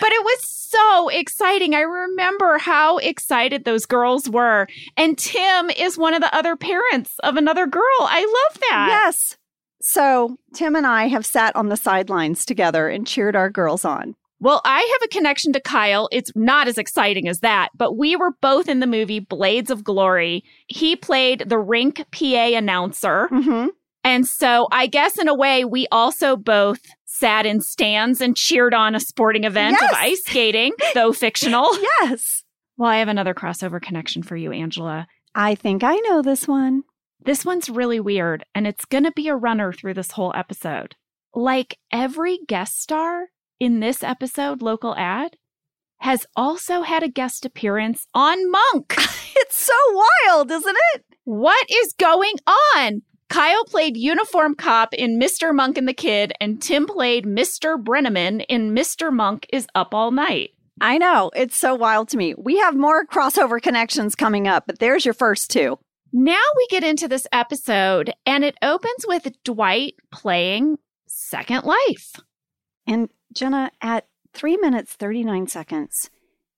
[0.00, 1.74] But it was so exciting.
[1.74, 4.66] I remember how excited those girls were.
[4.96, 7.82] And Tim is one of the other parents of another girl.
[8.00, 8.20] I
[8.50, 8.86] love that.
[9.04, 9.36] Yes.
[9.80, 14.16] So Tim and I have sat on the sidelines together and cheered our girls on.
[14.40, 16.08] Well, I have a connection to Kyle.
[16.12, 19.82] It's not as exciting as that, but we were both in the movie Blades of
[19.82, 20.44] Glory.
[20.68, 23.28] He played the rink PA announcer.
[23.32, 23.68] Mm-hmm.
[24.04, 28.72] And so I guess in a way, we also both sat in stands and cheered
[28.74, 29.90] on a sporting event Yes.
[29.90, 31.68] of ice skating, though fictional.
[32.02, 32.44] Yes.
[32.76, 35.08] Well, I have another crossover connection for you, Angela.
[35.34, 36.84] I think I know this one.
[37.20, 40.94] This one's really weird, and it's going to be a runner through this whole episode.
[41.34, 43.26] Like every guest star
[43.60, 45.36] in this episode, Local Ad,
[46.00, 48.94] has also had a guest appearance on Monk.
[49.40, 51.04] It's so wild, isn't it?
[51.28, 52.34] what is going
[52.74, 53.02] on?
[53.28, 55.54] Kyle played Uniform Cop in Mr.
[55.54, 57.76] Monk and the Kid, and Tim played Mr.
[57.76, 59.12] Brenneman in Mr.
[59.12, 60.52] Monk is Up All Night.
[60.80, 61.30] I know.
[61.36, 62.34] It's so wild to me.
[62.38, 65.78] We have more crossover connections coming up, but there's your first two.
[66.12, 72.14] Now we get into this episode, and it opens with Dwight playing Second Life.
[72.88, 76.10] And Jenna, at three minutes, 39 seconds,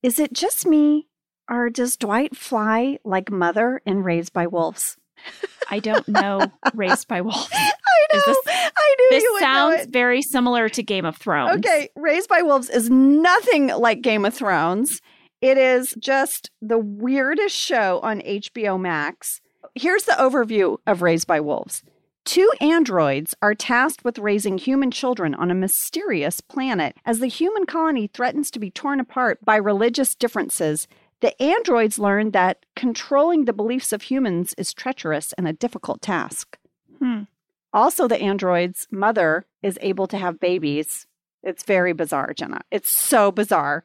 [0.03, 1.09] is it just me
[1.51, 4.97] or does Dwight fly like Mother in Raised by Wolves?
[5.69, 6.41] I don't know
[6.75, 7.49] Raised by Wolves.
[7.53, 7.71] I
[8.15, 8.23] know.
[8.27, 11.59] this- I knew This you would know sounds very similar to Game of Thrones.
[11.59, 15.01] Okay, Raised by Wolves is nothing like Game of Thrones.
[15.43, 19.41] It is just the weirdest show on HBO Max.
[19.75, 21.83] Here's the overview of Raised by Wolves.
[22.25, 26.97] Two androids are tasked with raising human children on a mysterious planet.
[27.05, 30.87] As the human colony threatens to be torn apart by religious differences,
[31.21, 36.59] the androids learn that controlling the beliefs of humans is treacherous and a difficult task.
[36.99, 37.23] Hmm.
[37.73, 41.07] Also, the android's mother is able to have babies.
[41.43, 42.61] It's very bizarre, Jenna.
[42.71, 43.85] It's so bizarre.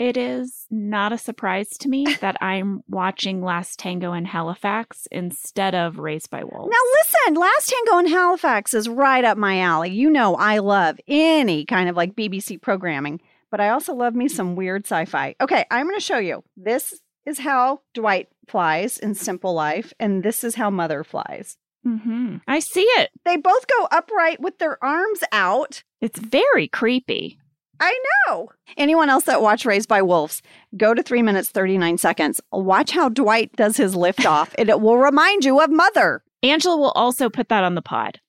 [0.00, 5.74] It is not a surprise to me that I'm watching Last Tango in Halifax instead
[5.74, 6.70] of Raised by Wolves.
[6.72, 9.90] Now, listen, Last Tango in Halifax is right up my alley.
[9.90, 14.28] You know, I love any kind of like BBC programming, but I also love me
[14.28, 15.34] some weird sci fi.
[15.38, 16.44] Okay, I'm going to show you.
[16.56, 21.58] This is how Dwight flies in Simple Life, and this is how Mother flies.
[21.84, 23.10] hmm I see it.
[23.26, 25.82] They both go upright with their arms out.
[26.00, 27.38] It's very creepy.
[27.80, 28.50] I know.
[28.76, 30.42] Anyone else that watched Raised by Wolves,
[30.76, 32.40] go to three minutes, 39 seconds.
[32.52, 36.22] Watch how Dwight does his liftoff, and it will remind you of Mother.
[36.42, 38.20] Angela will also put that on the pod.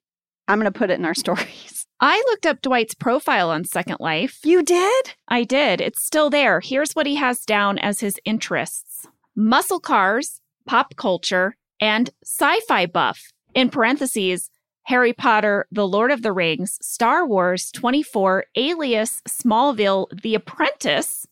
[0.47, 1.85] I'm going to put it in our stories.
[1.99, 4.39] I looked up Dwight's profile on Second Life.
[4.43, 5.13] You did?
[5.27, 5.81] I did.
[5.81, 6.59] It's still there.
[6.59, 12.85] Here's what he has down as his interests muscle cars, pop culture, and sci fi
[12.85, 13.31] buff.
[13.53, 14.49] In parentheses,
[14.83, 21.27] Harry Potter, The Lord of the Rings, Star Wars 24, Alias, Smallville, The Apprentice,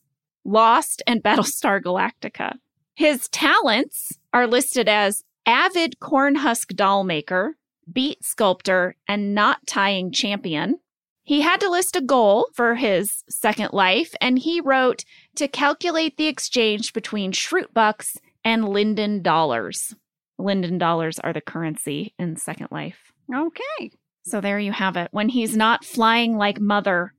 [0.46, 2.58] Lost, and Battlestar Galactica.
[2.96, 7.56] His talents are listed as avid cornhusk doll maker,
[7.92, 10.80] beat sculptor, and knot tying champion.
[11.24, 16.18] He had to list a goal for his second life, and he wrote to calculate
[16.18, 19.96] the exchange between Schrute bucks and Linden dollars.
[20.38, 23.09] Linden dollars are the currency in Second Life.
[23.34, 23.92] Okay.
[24.24, 25.10] So there you have it.
[25.12, 27.14] When he's not flying like mother,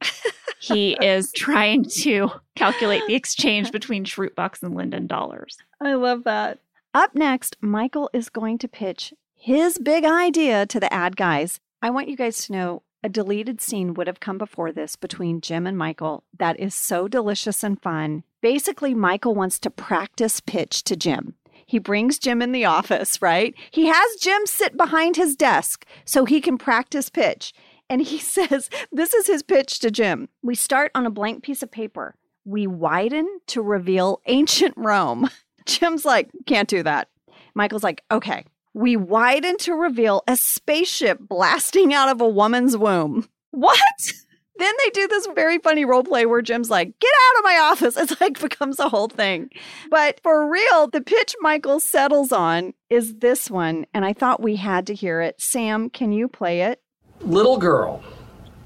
[0.60, 5.56] he is trying to calculate the exchange between Schrute bucks and Linden dollars.
[5.80, 6.58] I love that.
[6.92, 11.60] Up next, Michael is going to pitch his big idea to the ad guys.
[11.82, 15.40] I want you guys to know a deleted scene would have come before this between
[15.40, 18.24] Jim and Michael that is so delicious and fun.
[18.42, 21.34] Basically, Michael wants to practice pitch to Jim.
[21.70, 23.54] He brings Jim in the office, right?
[23.70, 27.52] He has Jim sit behind his desk so he can practice pitch.
[27.88, 30.28] And he says, This is his pitch to Jim.
[30.42, 32.16] We start on a blank piece of paper.
[32.44, 35.30] We widen to reveal ancient Rome.
[35.64, 37.08] Jim's like, Can't do that.
[37.54, 38.44] Michael's like, Okay.
[38.74, 43.28] We widen to reveal a spaceship blasting out of a woman's womb.
[43.52, 44.12] What?
[44.58, 47.58] Then they do this very funny role play where Jim's like, get out of my
[47.62, 47.96] office.
[48.00, 49.50] It's like becomes a whole thing.
[49.90, 53.86] But for real, the pitch Michael settles on is this one.
[53.94, 55.40] And I thought we had to hear it.
[55.40, 56.82] Sam, can you play it?
[57.20, 58.02] Little girl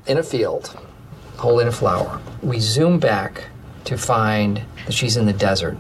[0.07, 0.77] in a field
[1.37, 2.21] holding a flower.
[2.43, 3.45] We zoom back
[3.85, 5.77] to find that she's in the desert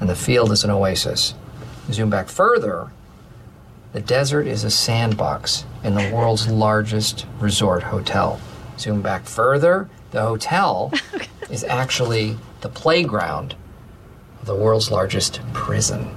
[0.00, 1.34] and the field is an oasis.
[1.86, 2.90] We zoom back further.
[3.92, 8.40] The desert is a sandbox in the world's largest resort hotel
[8.80, 10.92] zoom back further, the hotel
[11.50, 13.54] is actually the playground
[14.40, 16.14] of the world's largest prison.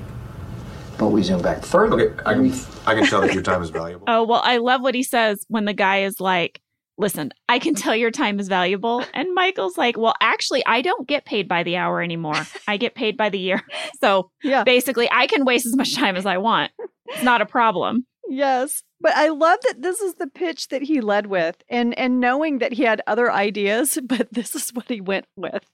[0.98, 2.12] But we zoom back further.
[2.14, 2.54] Okay, I can,
[2.86, 4.06] I can tell that your time is valuable.
[4.08, 6.62] Oh, well, I love what he says when the guy is like,
[6.98, 9.04] listen, I can tell your time is valuable.
[9.16, 12.46] And Michael's like, well, actually, I don't get paid by the hour anymore.
[12.68, 13.62] I get paid by the year.
[14.00, 14.64] So Yeah.
[14.66, 16.72] basically, I can waste as much time as I want.
[17.08, 18.06] It's not a problem.
[18.28, 18.84] Yes.
[19.04, 22.60] But I love that this is the pitch that he led with and and knowing
[22.60, 25.66] that he had other ideas, but this is what he went with.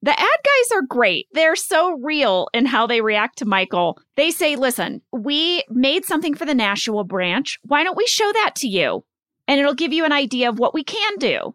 [0.00, 1.26] The ad guys are great.
[1.32, 3.98] They're so real in how they react to Michael.
[4.16, 7.58] They say, listen, we made something for the Nashua branch.
[7.64, 9.04] Why don't we show that to you?
[9.48, 11.54] And it'll give you an idea of what we can do.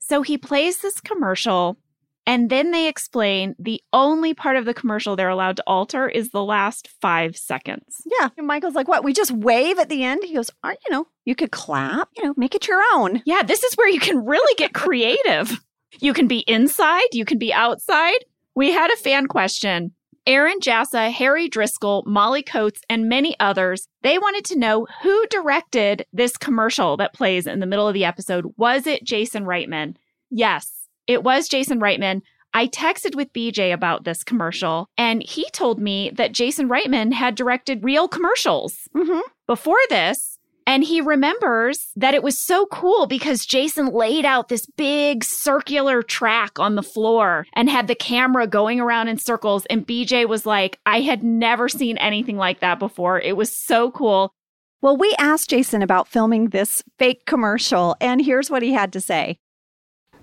[0.00, 1.78] So he plays this commercial,
[2.26, 6.30] and then they explain the only part of the commercial they're allowed to alter is
[6.30, 8.02] the last five seconds.
[8.20, 8.28] Yeah.
[8.36, 9.02] And Michael's like, what?
[9.02, 10.22] We just wave at the end?
[10.24, 13.22] He goes, Aren't you know, you could clap, you know, make it your own.
[13.26, 15.58] Yeah, this is where you can really get creative.
[16.00, 18.24] you can be inside, you can be outside.
[18.54, 19.92] We had a fan question.
[20.24, 26.06] Aaron Jassa, Harry Driscoll, Molly Coates, and many others, they wanted to know who directed
[26.12, 28.46] this commercial that plays in the middle of the episode.
[28.56, 29.96] Was it Jason Reitman?
[30.30, 32.22] Yes, it was Jason Reitman.
[32.54, 37.34] I texted with BJ about this commercial, and he told me that Jason Reitman had
[37.34, 39.20] directed real commercials Mm-hmm.
[39.46, 40.38] before this.
[40.64, 46.02] And he remembers that it was so cool because Jason laid out this big circular
[46.04, 49.66] track on the floor and had the camera going around in circles.
[49.66, 53.20] And BJ was like, I had never seen anything like that before.
[53.20, 54.34] It was so cool.
[54.82, 59.00] Well, we asked Jason about filming this fake commercial, and here's what he had to
[59.00, 59.38] say.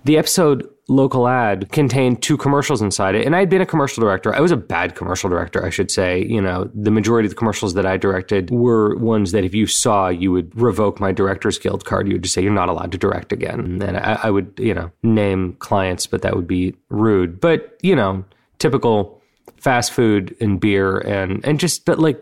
[0.04, 4.34] The episode local ad contained two commercials inside it and i'd been a commercial director.
[4.34, 6.24] I was a bad commercial director i should say.
[6.24, 9.68] You know the majority of the commercials that i directed were ones that if you
[9.68, 12.08] saw you would revoke my directors guild card.
[12.08, 13.80] You would just say you're not allowed to direct again.
[13.82, 17.40] And I, I would you know name clients but that would be rude.
[17.40, 18.24] But you know
[18.58, 19.20] typical
[19.58, 22.20] fast food and beer and and just but like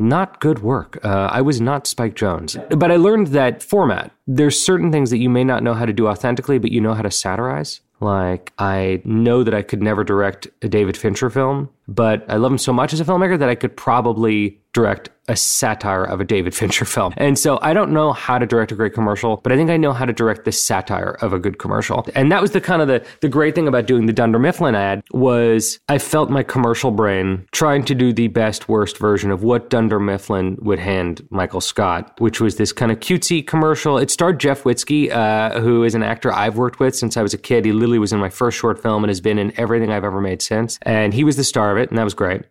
[0.00, 0.98] not good work.
[1.04, 2.56] Uh, I was not Spike Jonze.
[2.78, 4.10] But I learned that format.
[4.26, 6.94] There's certain things that you may not know how to do authentically, but you know
[6.94, 7.80] how to satirize.
[8.00, 12.52] Like, I know that I could never direct a David Fincher film, but I love
[12.52, 16.24] him so much as a filmmaker that I could probably direct a satire of a
[16.24, 17.14] David Fincher film.
[17.16, 19.76] And so I don't know how to direct a great commercial, but I think I
[19.76, 22.06] know how to direct the satire of a good commercial.
[22.14, 24.74] And that was the kind of the, the great thing about doing the Dunder Mifflin
[24.74, 29.42] ad was I felt my commercial brain trying to do the best worst version of
[29.42, 33.98] what Dunder Mifflin would hand Michael Scott, which was this kind of cutesy commercial.
[33.98, 37.34] It starred Jeff Witzke, uh, who is an actor I've worked with since I was
[37.34, 37.64] a kid.
[37.64, 40.20] He literally was in my first short film and has been in everything I've ever
[40.20, 40.78] made since.
[40.82, 42.42] And he was the star of it, and that was great.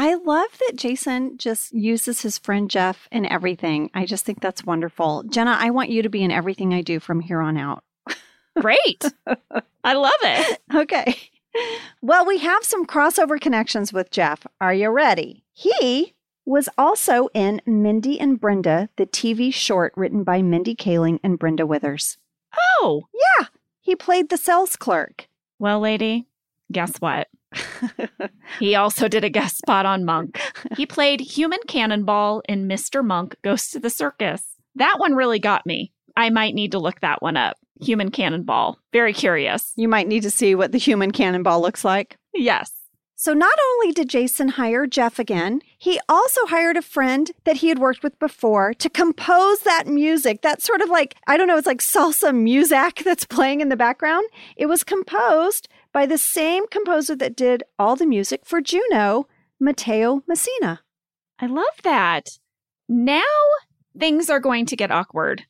[0.00, 3.90] I love that Jason just uses his friend Jeff in everything.
[3.94, 5.24] I just think that's wonderful.
[5.24, 7.82] Jenna, I want you to be in everything I do from here on out.
[8.60, 9.04] Great.
[9.84, 10.60] I love it.
[10.74, 11.16] Okay.
[12.02, 14.46] Well, we have some crossover connections with Jeff.
[14.60, 15.42] Are you ready?
[15.52, 21.38] He was also in Mindy and Brenda, the TV short written by Mindy Kaling and
[21.38, 22.16] Brenda Withers.
[22.80, 23.46] Oh, Yeah.
[23.80, 25.26] He played the sales clerk.
[25.58, 26.28] well, lady,
[26.70, 27.26] guess what?
[28.58, 30.40] He also did a guest spot on Monk.
[30.76, 33.04] He played Human Cannonball in Mr.
[33.04, 34.42] Monk Goes to the Circus.
[34.74, 35.92] That one really got me.
[36.16, 37.56] I might need to look that one up.
[37.80, 38.78] Human Cannonball.
[38.92, 39.72] Very curious.
[39.76, 42.16] You might need to see what the human cannonball looks like.
[42.34, 42.72] Yes.
[43.14, 47.68] So, not only did Jason hire Jeff again, he also hired a friend that he
[47.68, 50.42] had worked with before to compose that music.
[50.42, 53.76] That sort of like, I don't know, it's like salsa music that's playing in the
[53.76, 54.28] background.
[54.56, 55.68] It was composed
[55.98, 59.26] by the same composer that did all the music for Juno,
[59.58, 60.82] Mateo Messina.
[61.40, 62.38] I love that.
[62.88, 63.24] Now
[63.98, 65.46] things are going to get awkward.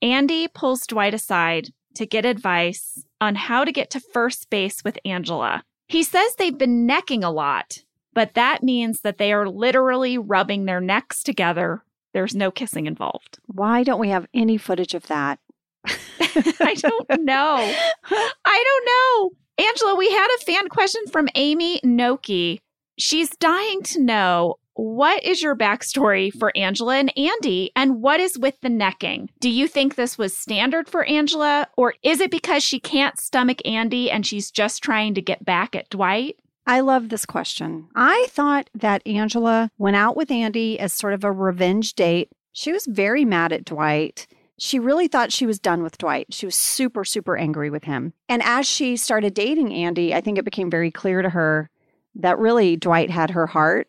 [0.00, 4.98] Andy pulls Dwight aside to get advice on how to get to first base with
[5.04, 5.64] Angela.
[5.86, 7.84] He says they've been necking a lot,
[8.14, 11.84] but that means that they are literally rubbing their necks together.
[12.14, 13.38] There's no kissing involved.
[13.48, 15.40] Why don't we have any footage of that?
[15.84, 17.56] I don't know.
[18.46, 19.36] I don't know.
[19.60, 22.60] Angela, we had a fan question from Amy Noki.
[22.98, 28.38] She's dying to know what is your backstory for Angela and Andy, and what is
[28.38, 29.28] with the necking?
[29.38, 33.58] Do you think this was standard for Angela, or is it because she can't stomach
[33.66, 36.36] Andy and she's just trying to get back at Dwight?
[36.66, 37.88] I love this question.
[37.94, 42.30] I thought that Angela went out with Andy as sort of a revenge date.
[42.52, 44.26] She was very mad at Dwight.
[44.62, 46.34] She really thought she was done with Dwight.
[46.34, 48.12] She was super, super angry with him.
[48.28, 51.70] And as she started dating Andy, I think it became very clear to her
[52.16, 53.88] that really Dwight had her heart,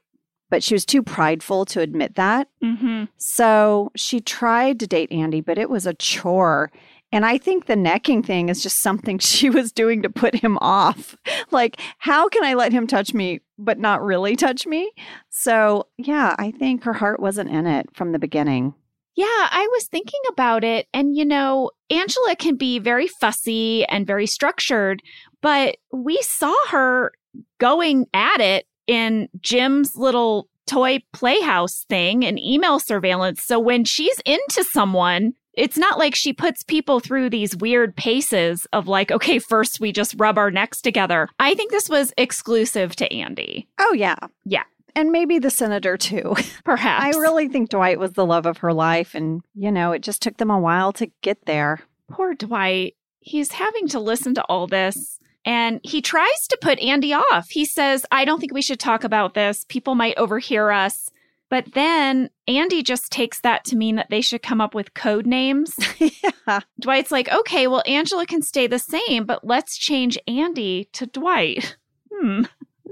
[0.49, 2.47] but she was too prideful to admit that.
[2.63, 3.03] Mm-hmm.
[3.17, 6.71] So she tried to date Andy, but it was a chore.
[7.11, 10.57] And I think the necking thing is just something she was doing to put him
[10.61, 11.17] off.
[11.53, 14.89] Like, how can I let him touch me, but not really touch me?
[15.29, 18.73] So, yeah, I think her heart wasn't in it from the beginning.
[19.15, 20.87] Yeah, I was thinking about it.
[20.93, 25.01] And, you know, Angela can be very fussy and very structured,
[25.41, 27.11] but we saw her
[27.59, 33.41] going at it in Jim's little toy playhouse thing and email surveillance.
[33.43, 38.65] So when she's into someone, it's not like she puts people through these weird paces
[38.71, 41.27] of like, okay, first we just rub our necks together.
[41.39, 43.67] I think this was exclusive to Andy.
[43.77, 44.15] Oh, yeah.
[44.45, 44.63] Yeah.
[44.95, 46.35] And maybe the senator, too.
[46.63, 47.15] Perhaps.
[47.15, 49.15] I really think Dwight was the love of her life.
[49.15, 51.79] And, you know, it just took them a while to get there.
[52.09, 52.95] Poor Dwight.
[53.19, 55.19] He's having to listen to all this.
[55.45, 57.49] And he tries to put Andy off.
[57.49, 59.65] He says, I don't think we should talk about this.
[59.69, 61.09] People might overhear us.
[61.49, 65.25] But then Andy just takes that to mean that they should come up with code
[65.25, 65.75] names.
[65.99, 66.61] yeah.
[66.79, 71.77] Dwight's like, okay, well, Angela can stay the same, but let's change Andy to Dwight.
[72.13, 72.41] Hmm.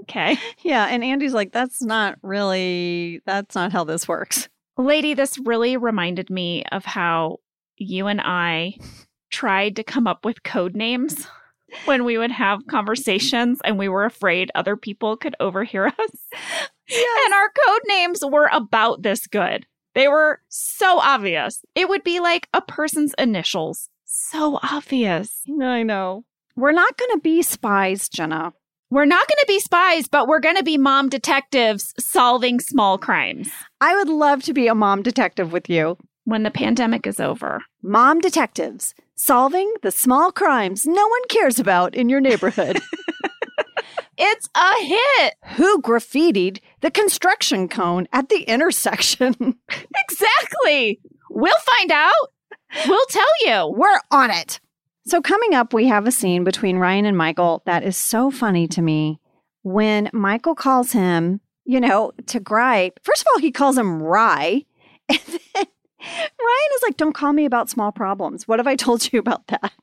[0.10, 0.38] Okay.
[0.64, 0.88] Yeah.
[0.88, 4.49] And Andy's like, that's not really, that's not how this works.
[4.78, 7.38] Lady, this really reminded me of how
[7.78, 8.76] you and I
[9.32, 11.28] tried to come up with code names
[11.86, 16.28] when we would have conversations and we were afraid other people could overhear us.
[16.88, 17.26] Yes.
[17.26, 19.66] And our code names were about this good.
[19.95, 21.64] They were so obvious.
[21.76, 23.89] It would be like a person's initials.
[24.05, 25.41] So obvious.
[25.62, 26.26] I know.
[26.55, 28.53] We're not going to be spies, Jenna.
[28.92, 32.98] We're not going to be spies, but we're going to be mom detectives solving small
[32.98, 33.50] crimes
[33.82, 35.98] I would love to be a mom detective with you.
[36.26, 37.62] when the pandemic is over.
[37.82, 42.80] Mom detectives solving the small crimes no one cares about in your neighborhood.
[44.22, 45.34] It's a hit.
[45.56, 49.34] Who graffitied the construction cone at the intersection?
[50.10, 51.00] Exactly.
[51.30, 52.28] We'll find out.
[52.88, 53.74] We'll tell you.
[53.74, 54.60] We're on it.
[55.10, 58.68] So, coming up, we have a scene between Ryan and Michael that is so funny
[58.68, 59.20] to me.
[59.64, 64.66] When Michael calls him, you know, to gripe, first of all, he calls him Rye.
[65.12, 65.66] And then
[66.39, 68.47] Ryan is like, Don't call me about small problems.
[68.47, 69.74] What have I told you about that?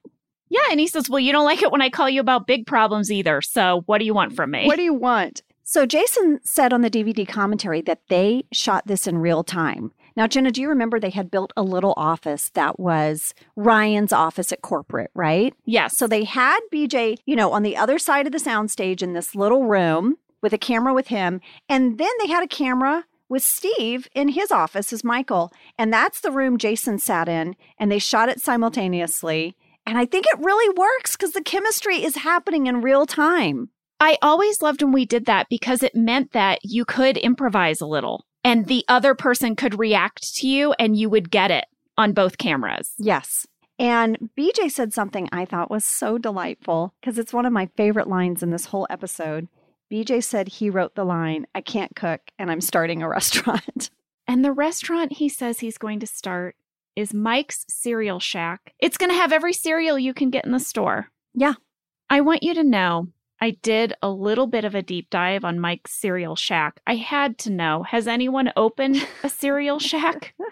[0.48, 2.64] Yeah, and he says, Well, you don't like it when I call you about big
[2.64, 3.42] problems either.
[3.42, 4.66] So what do you want from me?
[4.66, 5.42] What do you want?
[5.64, 9.90] So, Jason said on the DVD commentary that they shot this in real time.
[10.16, 14.50] Now, Jenna, do you remember they had built a little office that was Ryan's office
[14.50, 15.54] at corporate, right?
[15.66, 15.96] yes.
[15.96, 19.34] So they had BJ, you know, on the other side of the soundstage in this
[19.34, 21.40] little room with a camera with him.
[21.68, 25.52] And then they had a camera with Steve in his office as Michael.
[25.78, 27.56] And that's the room Jason sat in.
[27.78, 29.56] And they shot it simultaneously.
[29.84, 33.70] And I think it really works because the chemistry is happening in real time.
[33.98, 37.86] I always loved when we did that because it meant that you could improvise a
[37.86, 41.64] little and the other person could react to you and you would get it
[41.98, 42.92] on both cameras.
[42.96, 43.44] Yes.
[43.76, 48.06] And BJ said something I thought was so delightful because it's one of my favorite
[48.06, 49.48] lines in this whole episode.
[49.92, 53.90] BJ said he wrote the line, I can't cook and I'm starting a restaurant.
[54.28, 56.54] And the restaurant he says he's going to start
[56.94, 58.74] is Mike's Cereal Shack.
[58.78, 61.08] It's going to have every cereal you can get in the store.
[61.34, 61.54] Yeah.
[62.08, 63.08] I want you to know
[63.40, 66.80] I did a little bit of a deep dive on Mike's Cereal Shack.
[66.86, 70.34] I had to know has anyone opened a cereal shack?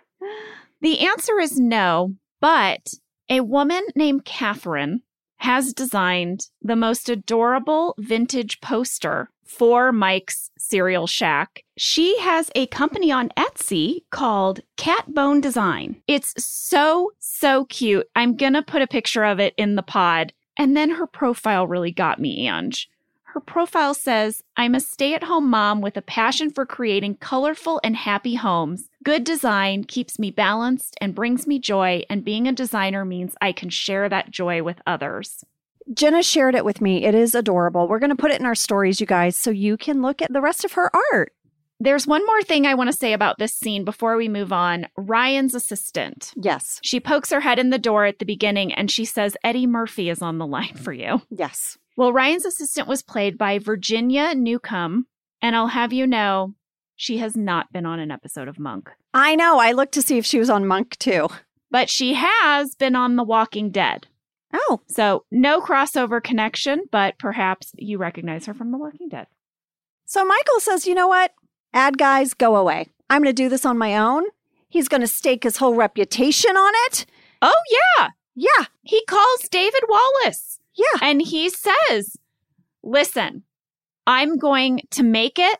[0.85, 2.93] The answer is no, but
[3.30, 5.01] a woman named Catherine
[5.39, 11.64] has designed the most adorable vintage poster for Mike's Cereal Shack.
[11.78, 16.03] She has a company on Etsy called Catbone Design.
[16.07, 18.07] It's so, so cute.
[18.14, 20.35] I'm going to put a picture of it in the pod.
[20.57, 22.89] And then her profile really got me, Ange.
[23.35, 27.81] Her profile says, I'm a stay at home mom with a passion for creating colorful
[27.83, 28.89] and happy homes.
[29.03, 33.51] Good design keeps me balanced and brings me joy, and being a designer means I
[33.51, 35.45] can share that joy with others.
[35.93, 37.05] Jenna shared it with me.
[37.05, 37.89] It is adorable.
[37.89, 40.33] We're going to put it in our stories, you guys, so you can look at
[40.33, 41.34] the rest of her art.
[41.81, 44.87] There's one more thing I want to say about this scene before we move on.
[44.97, 46.33] Ryan's assistant.
[46.37, 46.79] Yes.
[46.83, 50.09] She pokes her head in the door at the beginning and she says, Eddie Murphy
[50.09, 51.22] is on the line for you.
[51.31, 51.77] Yes.
[51.97, 55.07] Well, Ryan's assistant was played by Virginia Newcomb,
[55.43, 56.55] and I'll have you know,
[56.97, 58.91] she has not been on an episode of Monk.
[59.12, 59.59] I know.
[59.59, 61.29] I looked to see if she was on Monk too.
[61.70, 64.07] But she has been on The Walking Dead.
[64.53, 69.27] Oh, So, no crossover connection, but perhaps you recognize her from The Walking Dead.
[70.07, 71.33] so Michael says, you know what?
[71.75, 72.87] Ad guys, go away.
[73.11, 74.25] I'm going to do this on my own.
[74.68, 77.05] He's going to stake his whole reputation on it.
[77.43, 77.53] Oh,
[77.99, 78.09] yeah.
[78.35, 78.66] Yeah.
[78.83, 81.01] He calls David Wallace Yeah.
[81.03, 82.16] and he says,
[82.83, 83.43] Listen,
[84.07, 85.59] I'm going to make it.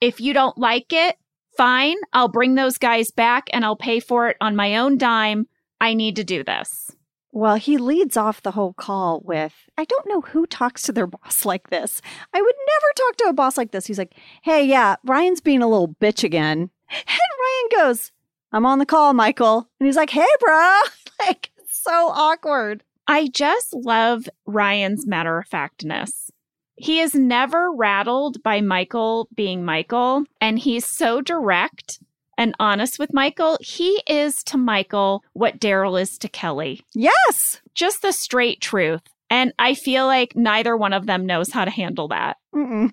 [0.00, 1.16] If you don't like it,
[1.56, 1.96] fine.
[2.12, 5.46] I'll bring those guys back and I'll pay for it on my own dime.
[5.80, 6.90] I need to do this.
[7.32, 11.06] Well, he leads off the whole call with, I don't know who talks to their
[11.06, 12.00] boss like this.
[12.32, 13.86] I would never talk to a boss like this.
[13.86, 16.70] He's like, hey, yeah, Ryan's being a little bitch again.
[16.90, 18.12] And Ryan goes,
[18.50, 19.68] I'm on the call, Michael.
[19.78, 20.80] And he's like, hey, bro.
[21.26, 22.84] Like, so awkward.
[23.08, 26.30] I just love Ryan's matter of factness.
[26.76, 31.98] He is never rattled by Michael being Michael, and he's so direct
[32.38, 33.58] and honest with Michael.
[33.60, 36.80] He is to Michael what Daryl is to Kelly.
[36.94, 37.60] Yes.
[37.74, 39.02] Just the straight truth.
[39.28, 42.38] And I feel like neither one of them knows how to handle that.
[42.54, 42.92] Mm-mm,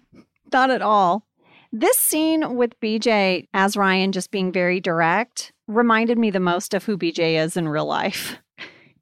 [0.52, 1.26] not at all.
[1.72, 6.84] This scene with BJ as Ryan just being very direct reminded me the most of
[6.84, 8.38] who BJ is in real life.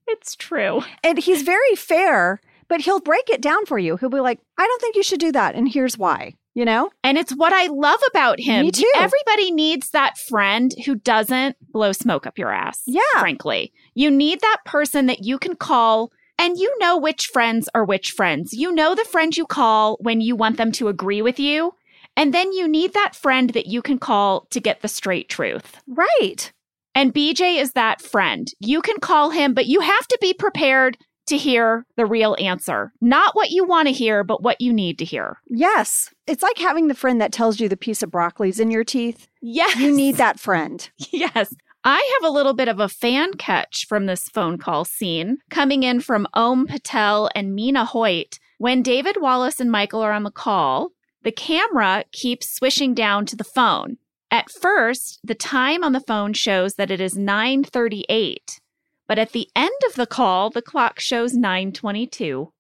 [0.08, 0.82] It's true.
[1.04, 3.98] And he's very fair, but he'll break it down for you.
[3.98, 5.56] He'll be like, I don't think you should do that.
[5.56, 6.92] And here's why, you know?
[7.04, 8.66] And it's what I love about him.
[8.66, 8.92] Me too.
[8.96, 12.82] Everybody needs that friend who doesn't blow smoke up your ass.
[12.86, 13.02] Yeah.
[13.20, 17.86] Frankly, you need that person that you can call and you know which friends are
[17.86, 18.54] which friends.
[18.54, 21.74] You know the friend you call when you want them to agree with you.
[22.16, 25.78] And then you need that friend that you can call to get the straight truth.
[25.88, 26.52] Right.
[26.96, 28.48] And BJ is that friend.
[28.60, 30.98] You can call him, but you have to be prepared
[31.28, 32.92] to hear the real answer.
[33.02, 35.38] Not what you want to hear, but what you need to hear.
[35.48, 36.13] Yes.
[36.26, 39.28] It's like having the friend that tells you the piece of broccoli's in your teeth.
[39.42, 39.76] Yes.
[39.76, 40.90] You need that friend.
[41.12, 41.54] Yes.
[41.86, 45.84] I have a little bit of a fan catch from this phone call scene coming
[45.84, 48.40] in from Om Patel and Mina Hoyt.
[48.58, 50.92] When David Wallace and Michael are on the call,
[51.24, 53.98] the camera keeps swishing down to the phone.
[54.32, 58.62] At first, the time on the phone shows that it is 9:38,
[59.06, 62.52] but at the end of the call, the clock shows 9:22.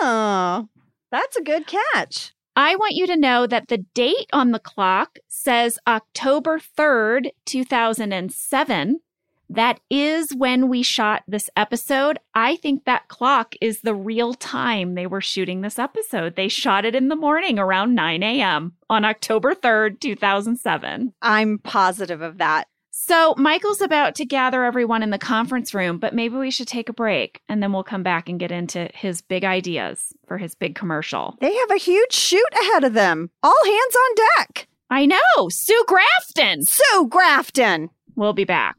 [0.00, 0.68] Oh,
[1.10, 2.32] that's a good catch.
[2.60, 9.00] I want you to know that the date on the clock says October 3rd, 2007.
[9.48, 12.18] That is when we shot this episode.
[12.34, 16.34] I think that clock is the real time they were shooting this episode.
[16.34, 18.72] They shot it in the morning around 9 a.m.
[18.90, 21.14] on October 3rd, 2007.
[21.22, 22.66] I'm positive of that.
[23.08, 26.90] So Michael's about to gather everyone in the conference room, but maybe we should take
[26.90, 30.54] a break and then we'll come back and get into his big ideas for his
[30.54, 31.34] big commercial.
[31.40, 33.30] They have a huge shoot ahead of them.
[33.42, 34.68] All hands on deck.
[34.90, 36.64] I know, Sue Grafton.
[36.66, 37.88] Sue Grafton.
[38.14, 38.76] We'll be back.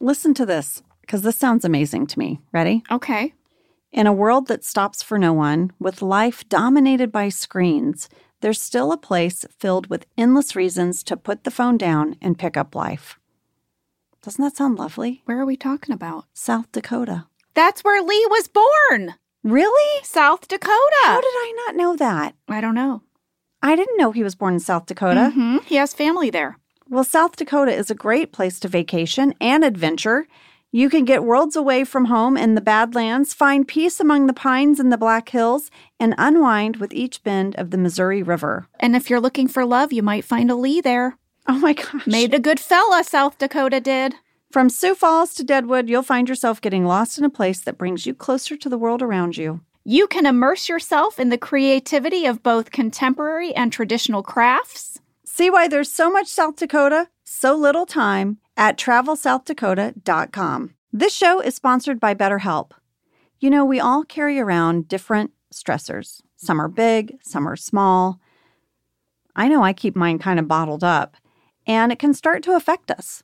[0.00, 2.40] Listen to this, because this sounds amazing to me.
[2.52, 2.82] Ready?
[2.90, 3.32] Okay.
[3.92, 8.08] In a world that stops for no one, with life dominated by screens,
[8.40, 12.56] there's still a place filled with endless reasons to put the phone down and pick
[12.56, 13.18] up life.
[14.22, 15.22] Doesn't that sound lovely?
[15.24, 16.26] Where are we talking about?
[16.34, 17.26] South Dakota.
[17.54, 19.14] That's where Lee was born.
[19.42, 20.04] Really?
[20.04, 20.74] South Dakota.
[21.04, 22.34] How did I not know that?
[22.48, 23.02] I don't know.
[23.62, 25.32] I didn't know he was born in South Dakota.
[25.34, 25.64] Mhm.
[25.64, 26.58] He has family there.
[26.88, 30.26] Well, South Dakota is a great place to vacation and adventure.
[30.70, 34.78] You can get worlds away from home in the Badlands, find peace among the pines
[34.78, 38.66] in the Black Hills, and unwind with each bend of the Missouri River.
[38.78, 41.16] And if you're looking for love, you might find a Lee there.
[41.46, 42.06] Oh my gosh.
[42.06, 44.16] Made a good fella, South Dakota did.
[44.52, 48.04] From Sioux Falls to Deadwood, you'll find yourself getting lost in a place that brings
[48.04, 49.62] you closer to the world around you.
[49.84, 55.00] You can immerse yourself in the creativity of both contemporary and traditional crafts.
[55.24, 60.74] See why there's so much South Dakota, so little time at travelsouthdakota.com.
[60.92, 62.72] This show is sponsored by BetterHelp.
[63.38, 66.20] You know, we all carry around different stressors.
[66.36, 68.20] Some are big, some are small.
[69.36, 71.16] I know I keep mine kind of bottled up,
[71.66, 73.22] and it can start to affect us.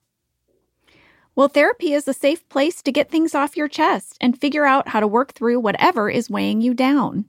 [1.34, 4.88] Well, therapy is a safe place to get things off your chest and figure out
[4.88, 7.24] how to work through whatever is weighing you down.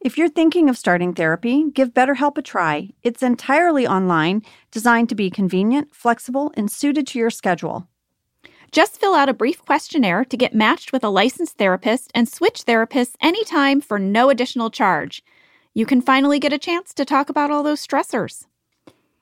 [0.00, 2.90] If you're thinking of starting therapy, give BetterHelp a try.
[3.02, 7.88] It's entirely online, designed to be convenient, flexible, and suited to your schedule.
[8.70, 12.64] Just fill out a brief questionnaire to get matched with a licensed therapist and switch
[12.64, 15.24] therapists anytime for no additional charge.
[15.74, 18.46] You can finally get a chance to talk about all those stressors.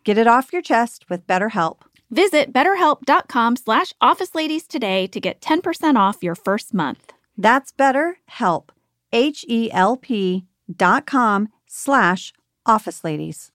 [0.04, 1.78] Get it off your chest with BetterHelp.
[2.10, 7.14] Visit betterhelp.com slash officeladies today to get 10% off your first month.
[7.38, 8.68] That's BetterHelp,
[9.12, 10.44] H-E-L-P
[10.74, 12.32] dot com slash
[12.64, 13.52] office ladies.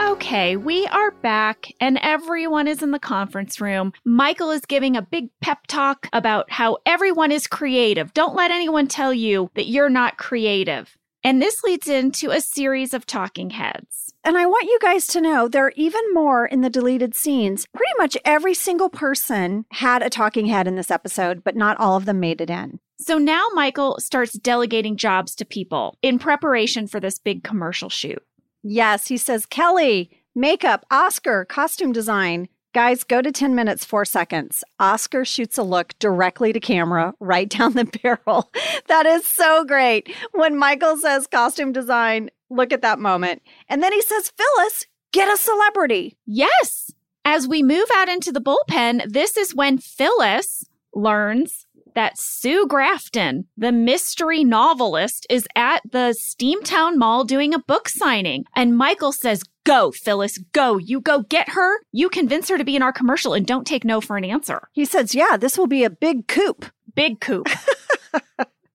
[0.00, 3.92] Okay, we are back and everyone is in the conference room.
[4.04, 8.14] Michael is giving a big pep talk about how everyone is creative.
[8.14, 10.96] Don't let anyone tell you that you're not creative.
[11.22, 14.13] And this leads into a series of talking heads.
[14.26, 17.66] And I want you guys to know there are even more in the deleted scenes.
[17.74, 21.96] Pretty much every single person had a talking head in this episode, but not all
[21.96, 22.80] of them made it in.
[22.98, 28.22] So now Michael starts delegating jobs to people in preparation for this big commercial shoot.
[28.62, 32.48] Yes, he says, Kelly, makeup, Oscar, costume design.
[32.74, 34.64] Guys, go to 10 minutes, four seconds.
[34.80, 38.50] Oscar shoots a look directly to camera, right down the barrel.
[38.88, 40.12] That is so great.
[40.32, 43.42] When Michael says costume design, look at that moment.
[43.68, 46.16] And then he says, Phyllis, get a celebrity.
[46.26, 46.90] Yes.
[47.24, 53.46] As we move out into the bullpen, this is when Phyllis learns that Sue Grafton,
[53.56, 58.44] the mystery novelist, is at the Steamtown Mall doing a book signing.
[58.54, 60.76] And Michael says, Go, Phyllis, go.
[60.76, 61.80] You go get her.
[61.90, 64.68] You convince her to be in our commercial and don't take no for an answer.
[64.72, 66.56] He says, Yeah, this will be a big coup.
[66.94, 67.44] Big coup.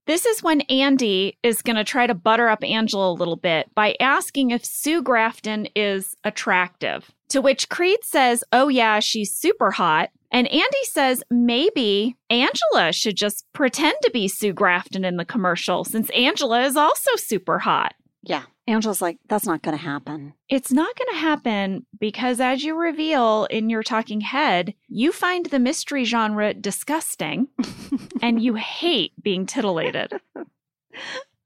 [0.10, 3.70] This is when Andy is going to try to butter up Angela a little bit
[3.76, 7.12] by asking if Sue Grafton is attractive.
[7.28, 10.10] To which Creed says, Oh, yeah, she's super hot.
[10.32, 15.84] And Andy says maybe Angela should just pretend to be Sue Grafton in the commercial
[15.84, 17.96] since Angela is also super hot.
[18.22, 18.44] Yeah.
[18.68, 20.34] Angela's like, that's not going to happen.
[20.48, 25.48] It's not going to happen because, as you reveal in your talking head, you find
[25.48, 27.48] the mystery genre disgusting
[28.22, 30.22] and you hate being titillated.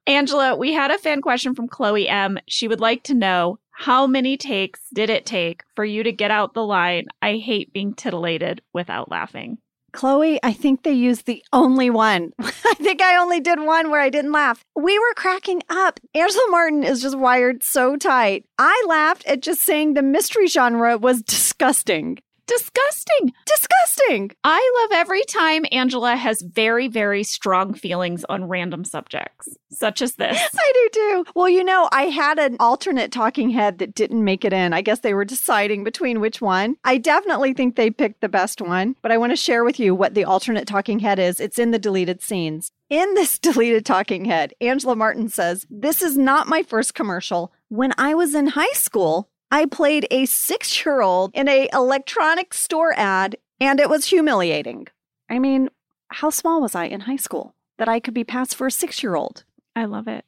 [0.06, 2.38] Angela, we had a fan question from Chloe M.
[2.48, 6.32] She would like to know how many takes did it take for you to get
[6.32, 9.58] out the line, I hate being titillated without laughing?
[9.92, 12.34] Chloe, I think they used the only one.
[12.40, 14.64] I think I only did one where I didn't laugh.
[14.76, 16.00] We were cracking up.
[16.16, 18.46] Angela Martin is just wired so tight.
[18.58, 22.20] I laughed at just saying the mystery genre was disgusting.
[22.46, 23.32] Disgusting.
[23.46, 24.32] Disgusting.
[24.44, 30.16] I love every time Angela has very, very strong feelings on random subjects, such as
[30.16, 30.38] this.
[30.54, 31.26] I do too.
[31.36, 34.74] Well, you know, I had an alternate talking head that didn't make it in.
[34.74, 36.76] I guess they were deciding between which one.
[36.84, 39.96] I definitely think they picked the best one, but I want to share with you
[39.96, 41.40] what the alternate talking head is.
[41.40, 42.72] It's in the deleted scenes.
[42.90, 47.54] In this deleted talking head, Angela Martin says, This is not my first commercial.
[47.70, 52.56] When I was in high school, I played a six year old in a electronic
[52.56, 54.88] store ad, and it was humiliating.
[55.30, 55.70] I mean,
[56.08, 59.04] how small was I in high school that I could be passed for a six
[59.04, 59.44] year old?
[59.76, 60.26] I love it.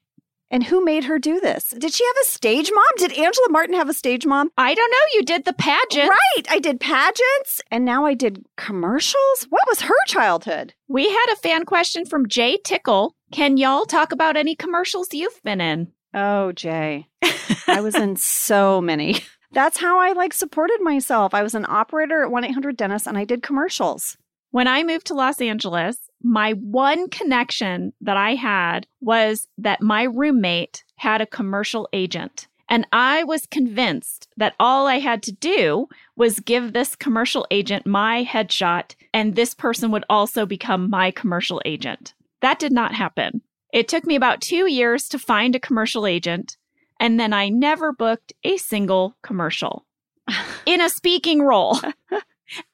[0.51, 1.73] And who made her do this?
[1.75, 2.83] Did she have a stage mom?
[2.97, 4.51] Did Angela Martin have a stage mom?
[4.59, 5.15] I don't know.
[5.15, 6.07] You did the pageant.
[6.09, 6.45] Right.
[6.47, 9.47] I did pageants and now I did commercials.
[9.49, 10.75] What was her childhood?
[10.87, 13.15] We had a fan question from Jay Tickle.
[13.31, 15.91] Can y'all talk about any commercials you've been in?
[16.15, 17.07] Oh, Jay.
[17.67, 19.17] I was in so many.
[19.51, 21.33] That's how I like supported myself.
[21.33, 24.17] I was an operator at 1 800 Dentist and I did commercials.
[24.51, 30.03] When I moved to Los Angeles, my one connection that I had was that my
[30.03, 32.47] roommate had a commercial agent.
[32.69, 37.85] And I was convinced that all I had to do was give this commercial agent
[37.85, 42.13] my headshot, and this person would also become my commercial agent.
[42.41, 43.41] That did not happen.
[43.75, 46.55] It took me about two years to find a commercial agent,
[46.97, 49.85] and then I never booked a single commercial.
[50.65, 51.77] in a speaking role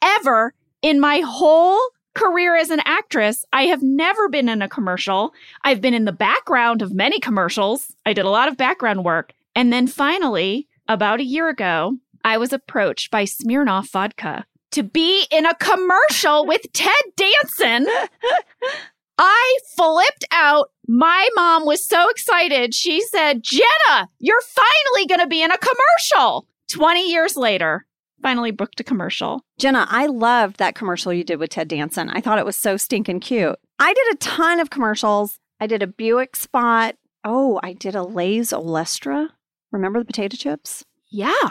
[0.02, 1.80] ever in my whole
[2.14, 3.44] career as an actress.
[3.52, 5.34] I have never been in a commercial.
[5.64, 7.96] I've been in the background of many commercials.
[8.06, 9.34] I did a lot of background work.
[9.56, 15.26] And then finally, about a year ago, I was approached by Smirnoff Vodka to be
[15.32, 17.88] in a commercial with Ted Danson.
[19.24, 20.72] I flipped out.
[20.88, 22.74] My mom was so excited.
[22.74, 26.48] She said, Jenna, you're finally going to be in a commercial.
[26.72, 27.86] 20 years later,
[28.24, 29.46] finally booked a commercial.
[29.60, 32.10] Jenna, I loved that commercial you did with Ted Danson.
[32.10, 33.58] I thought it was so stinking cute.
[33.78, 35.38] I did a ton of commercials.
[35.60, 36.96] I did a Buick spot.
[37.24, 39.30] Oh, I did a Lay's Olestra.
[39.72, 40.84] Remember the potato chips?
[41.12, 41.50] Yeah.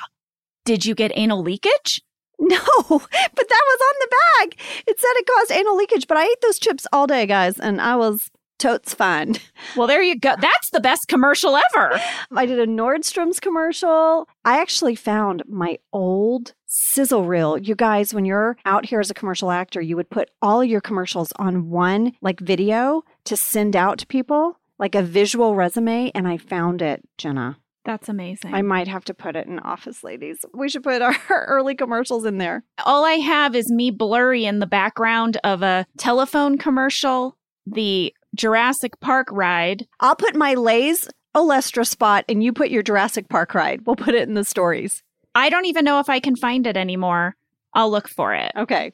[0.65, 2.03] Did you get anal leakage?
[2.51, 4.59] No, but that was on the bag.
[4.87, 7.81] It said it caused anal leakage, but I ate those chips all day, guys, and
[7.81, 8.31] I was
[8.61, 9.37] totes fine.
[9.77, 10.35] Well, there you go.
[10.41, 12.01] That's the best commercial ever.
[12.35, 14.27] I did a Nordstrom's commercial.
[14.45, 17.57] I actually found my old sizzle reel.
[17.57, 20.81] You guys, when you're out here as a commercial actor, you would put all your
[20.81, 26.11] commercials on one like video to send out to people, like a visual resume.
[26.15, 27.59] And I found it, Jenna.
[27.85, 28.55] That's amazing.
[28.55, 30.45] I might have to put it in Office Ladies.
[30.53, 32.65] We should put our early commercials in there.
[32.85, 39.01] All I have is me blurry in the background of a telephone commercial, the Jurassic
[39.01, 39.87] Park ride.
[40.01, 43.87] I'll put my Lay's Olestra spot and you put your Jurassic Park ride.
[43.87, 45.03] We'll put it in the stories.
[45.35, 47.37] I don't even know if I can find it anymore.
[47.73, 48.53] I'll look for it.
[48.57, 48.93] Okay.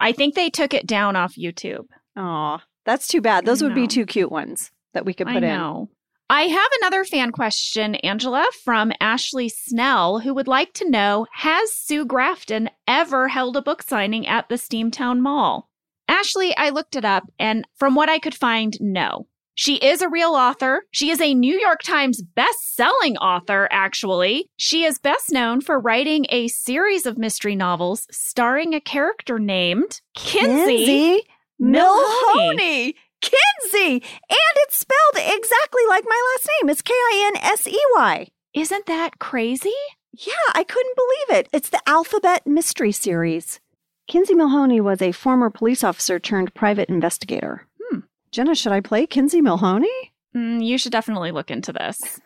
[0.00, 1.86] I think they took it down off YouTube.
[2.16, 3.46] Aw, that's too bad.
[3.46, 5.88] Those would be two cute ones that we could put I in.
[6.30, 11.72] I have another fan question, Angela, from Ashley Snell, who would like to know Has
[11.72, 15.70] Sue Grafton ever held a book signing at the Steamtown Mall?
[16.06, 19.26] Ashley, I looked it up, and from what I could find, no.
[19.54, 20.82] She is a real author.
[20.90, 24.50] She is a New York Times best-selling author, actually.
[24.58, 30.02] She is best known for writing a series of mystery novels starring a character named
[30.14, 30.84] Kinsey.
[30.84, 31.22] Kinsey
[31.60, 31.74] Milhoney.
[32.36, 32.94] Milhoney.
[33.20, 33.94] Kinsey.
[33.94, 36.70] And it's spelled exactly like my last name.
[36.70, 38.28] It's K I N S E Y.
[38.54, 39.72] Isn't that crazy?
[40.12, 41.48] Yeah, I couldn't believe it.
[41.52, 43.60] It's the Alphabet Mystery Series.
[44.08, 47.66] Kinsey Milhoney was a former police officer turned private investigator.
[47.80, 48.00] Hmm.
[48.32, 49.86] Jenna, should I play Kinsey Milhoney?
[50.34, 52.20] Mm, you should definitely look into this.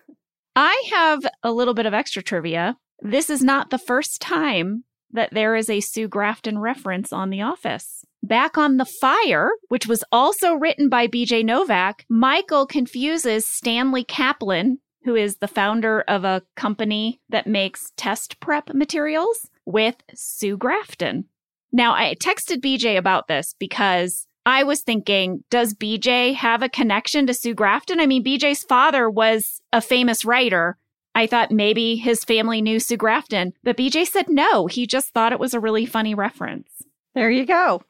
[0.54, 2.76] I have a little bit of extra trivia.
[3.00, 7.42] This is not the first time that there is a Sue Grafton reference on The
[7.42, 8.04] Office.
[8.22, 14.78] Back on The Fire, which was also written by BJ Novak, Michael confuses Stanley Kaplan,
[15.04, 21.24] who is the founder of a company that makes test prep materials, with Sue Grafton.
[21.72, 27.26] Now, I texted BJ about this because I was thinking, does BJ have a connection
[27.26, 28.00] to Sue Grafton?
[28.00, 30.76] I mean, BJ's father was a famous writer.
[31.14, 34.66] I thought maybe his family knew Sue Grafton, but BJ said no.
[34.66, 36.68] He just thought it was a really funny reference.
[37.14, 37.82] There you go.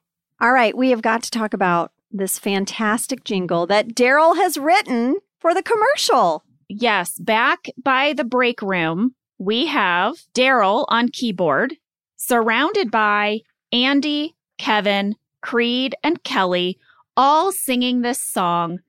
[0.42, 5.18] All right, we have got to talk about this fantastic jingle that Daryl has written
[5.38, 6.42] for the commercial.
[6.68, 11.76] Yes, back by the break room, we have Daryl on keyboard,
[12.16, 16.76] surrounded by Andy, Kevin, Creed, and Kelly,
[17.16, 18.80] all singing this song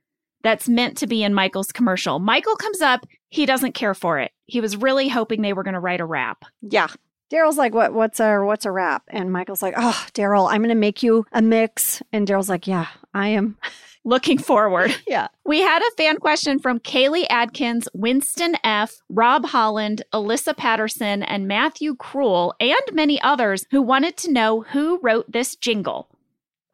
[0.41, 2.17] that's meant to be in Michael's commercial.
[2.17, 4.31] Michael comes up, he doesn't care for it.
[4.47, 6.45] He was really hoping they were going to write a rap.
[6.63, 6.87] Yeah.
[7.33, 9.03] Daryl's like, what what's a what's a rap?
[9.07, 12.01] And Michael's like, Oh, Daryl, I'm gonna make you a mix.
[12.11, 13.57] And Daryl's like, Yeah, I am.
[14.05, 14.93] Looking forward.
[15.07, 15.27] Yeah.
[15.45, 21.47] We had a fan question from Kaylee Adkins, Winston F., Rob Holland, Alyssa Patterson, and
[21.47, 26.09] Matthew Cruel, and many others who wanted to know who wrote this jingle.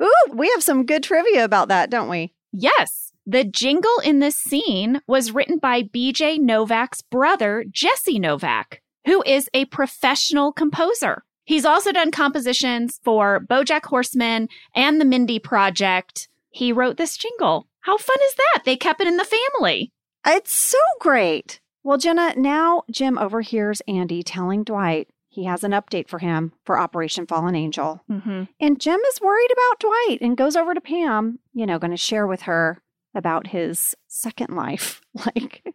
[0.02, 2.34] Ooh, we have some good trivia about that, don't we?
[2.52, 9.24] Yes, the jingle in this scene was written by BJ Novak's brother, Jesse Novak, who
[9.26, 11.24] is a professional composer.
[11.46, 16.28] He's also done compositions for Bojack Horseman and the Mindy Project.
[16.52, 17.68] He wrote this jingle.
[17.82, 18.64] How fun is that?
[18.66, 19.92] They kept it in the family.
[20.26, 21.60] It's so great.
[21.84, 26.78] Well, Jenna, now Jim overhears Andy telling Dwight he has an update for him for
[26.78, 28.04] Operation Fallen Angel.
[28.12, 28.44] Mm-hmm.
[28.60, 31.98] And Jim is worried about Dwight and goes over to Pam, you know, going to
[31.98, 32.82] share with her
[33.16, 35.02] about his second life.
[35.26, 35.66] Like,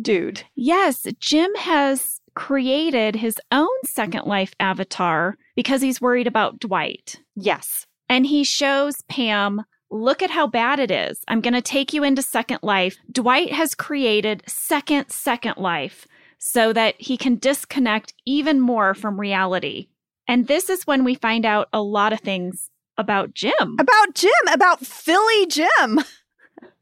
[0.00, 0.44] dude.
[0.54, 7.16] Yes, Jim has created his own Second Life avatar because he's worried about Dwight.
[7.34, 7.86] Yes.
[8.08, 11.22] And he shows Pam, look at how bad it is.
[11.28, 12.96] I'm going to take you into Second Life.
[13.10, 16.06] Dwight has created Second Second Life
[16.38, 19.88] so that he can disconnect even more from reality.
[20.26, 23.76] And this is when we find out a lot of things about Jim.
[23.78, 26.00] About Jim, about Philly Jim.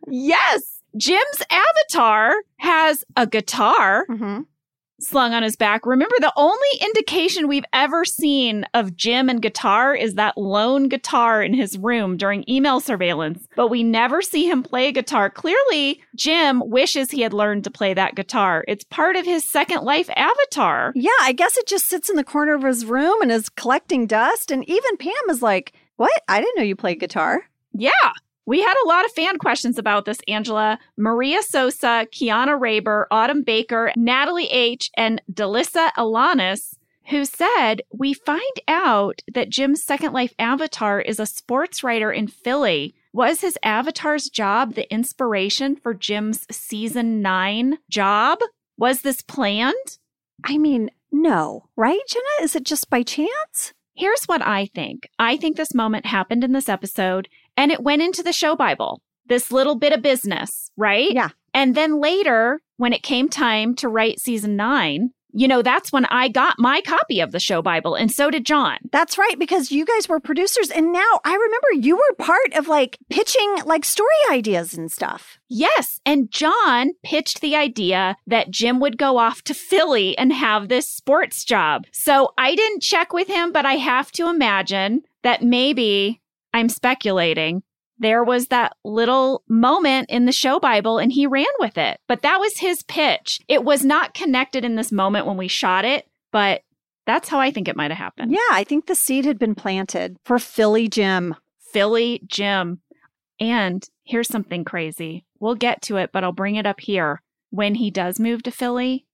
[0.08, 4.40] Yes, Jim's avatar has a guitar, Mm-hmm.
[5.00, 5.86] Slung on his back.
[5.86, 11.42] Remember, the only indication we've ever seen of Jim and guitar is that lone guitar
[11.42, 15.30] in his room during email surveillance, but we never see him play guitar.
[15.30, 18.64] Clearly, Jim wishes he had learned to play that guitar.
[18.68, 20.92] It's part of his second life avatar.
[20.94, 24.06] Yeah, I guess it just sits in the corner of his room and is collecting
[24.06, 24.50] dust.
[24.50, 26.22] And even Pam is like, What?
[26.28, 27.42] I didn't know you played guitar.
[27.72, 27.90] Yeah.
[28.50, 30.80] We had a lot of fan questions about this, Angela.
[30.96, 36.74] Maria Sosa, Kiana Raber, Autumn Baker, Natalie H., and Delissa Alanis,
[37.10, 42.26] who said, We find out that Jim's Second Life avatar is a sports writer in
[42.26, 42.92] Philly.
[43.12, 48.40] Was his avatar's job the inspiration for Jim's season nine job?
[48.76, 49.98] Was this planned?
[50.42, 52.42] I mean, no, right, Jenna?
[52.42, 53.74] Is it just by chance?
[53.94, 58.02] Here's what I think I think this moment happened in this episode and it went
[58.02, 61.12] into the show Bible, this little bit of business, right?
[61.12, 61.30] Yeah.
[61.52, 66.06] And then later, when it came time to write season nine, you know, that's when
[66.06, 68.78] I got my copy of the show Bible, and so did John.
[68.90, 70.70] That's right, because you guys were producers.
[70.70, 75.38] And now I remember you were part of like pitching like story ideas and stuff.
[75.48, 76.00] Yes.
[76.04, 80.88] And John pitched the idea that Jim would go off to Philly and have this
[80.88, 81.86] sports job.
[81.92, 86.19] So I didn't check with him, but I have to imagine that maybe
[86.52, 87.62] I'm speculating
[88.00, 92.00] there was that little moment in the show Bible and he ran with it.
[92.08, 93.40] But that was his pitch.
[93.46, 96.62] It was not connected in this moment when we shot it, but
[97.06, 98.32] that's how I think it might have happened.
[98.32, 101.36] Yeah, I think the seed had been planted for Philly Jim.
[101.72, 102.80] Philly Jim.
[103.38, 105.24] And here's something crazy.
[105.38, 107.22] We'll get to it, but I'll bring it up here.
[107.50, 109.06] When he does move to Philly,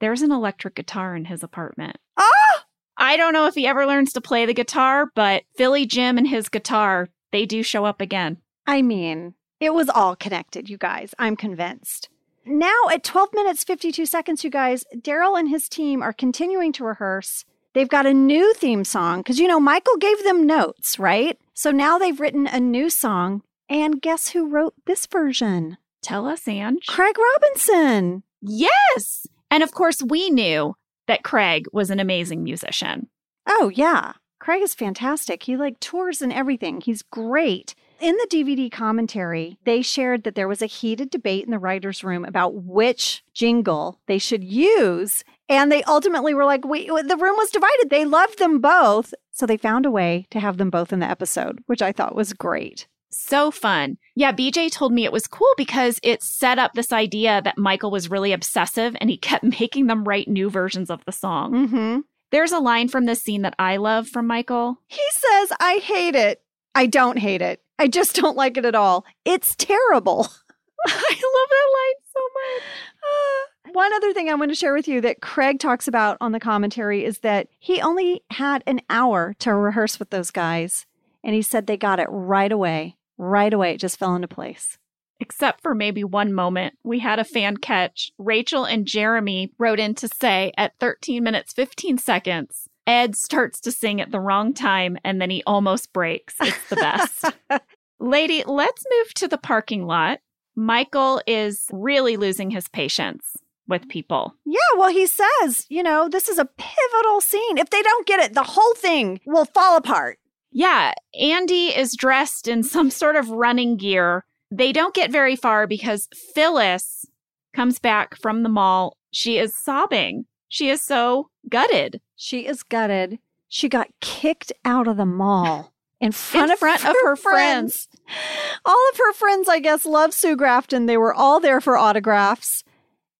[0.00, 1.98] there's an electric guitar in his apartment.
[2.16, 2.64] Ah!
[3.02, 6.28] I don't know if he ever learns to play the guitar, but Philly Jim and
[6.28, 8.36] his guitar they do show up again.
[8.66, 11.14] I mean, it was all connected, you guys.
[11.18, 12.08] I'm convinced.
[12.46, 16.84] Now, at 12 minutes 52 seconds, you guys, Daryl and his team are continuing to
[16.84, 17.44] rehearse.
[17.72, 21.38] They've got a new theme song because, you know, Michael gave them notes, right?
[21.54, 23.42] So now they've written a new song.
[23.68, 25.78] And guess who wrote this version?
[26.02, 26.86] Tell us, Ange.
[26.86, 28.22] Craig Robinson.
[28.40, 29.26] Yes.
[29.50, 30.76] And of course, we knew
[31.06, 33.08] that Craig was an amazing musician.
[33.46, 34.12] Oh, yeah.
[34.38, 35.44] Craig is fantastic.
[35.44, 36.80] He like tours and everything.
[36.80, 37.74] He's great.
[38.00, 42.02] In the DVD commentary, they shared that there was a heated debate in the writer's
[42.02, 45.22] room about which jingle they should use.
[45.48, 47.90] And they ultimately were like, we, the room was divided.
[47.90, 49.14] They loved them both.
[49.30, 52.16] So they found a way to have them both in the episode, which I thought
[52.16, 52.88] was great.
[53.12, 53.98] So fun.
[54.14, 57.90] Yeah, BJ told me it was cool because it set up this idea that Michael
[57.90, 61.52] was really obsessive and he kept making them write new versions of the song.
[61.52, 62.00] Mm-hmm.
[62.30, 64.78] There's a line from this scene that I love from Michael.
[64.88, 66.40] He says, I hate it.
[66.74, 67.62] I don't hate it.
[67.78, 69.04] I just don't like it at all.
[69.26, 70.28] It's terrible.
[70.86, 72.62] I love that line so much.
[73.02, 76.32] Uh, one other thing I want to share with you that Craig talks about on
[76.32, 80.86] the commentary is that he only had an hour to rehearse with those guys.
[81.22, 82.96] And he said they got it right away.
[83.18, 83.74] Right away.
[83.74, 84.78] It just fell into place
[85.22, 88.10] except for maybe one moment we had a fan catch.
[88.18, 93.72] Rachel and Jeremy wrote in to say at 13 minutes 15 seconds, Ed starts to
[93.72, 96.34] sing at the wrong time and then he almost breaks.
[96.40, 97.24] It's the best.
[98.00, 100.18] Lady, let's move to the parking lot.
[100.56, 103.36] Michael is really losing his patience
[103.68, 104.34] with people.
[104.44, 107.58] Yeah, well, he says, you know, this is a pivotal scene.
[107.58, 110.18] If they don't get it, the whole thing will fall apart.
[110.52, 115.66] Yeah, Andy is dressed in some sort of running gear they don't get very far
[115.66, 117.06] because Phyllis
[117.54, 118.98] comes back from the mall.
[119.10, 120.26] She is sobbing.
[120.48, 122.02] She is so gutted.
[122.16, 123.18] She is gutted.
[123.48, 127.16] She got kicked out of the mall in front, in of, front her of her
[127.16, 127.88] friends.
[128.04, 128.58] friends.
[128.66, 130.84] All of her friends, I guess, love Sue Grafton.
[130.84, 132.62] They were all there for autographs.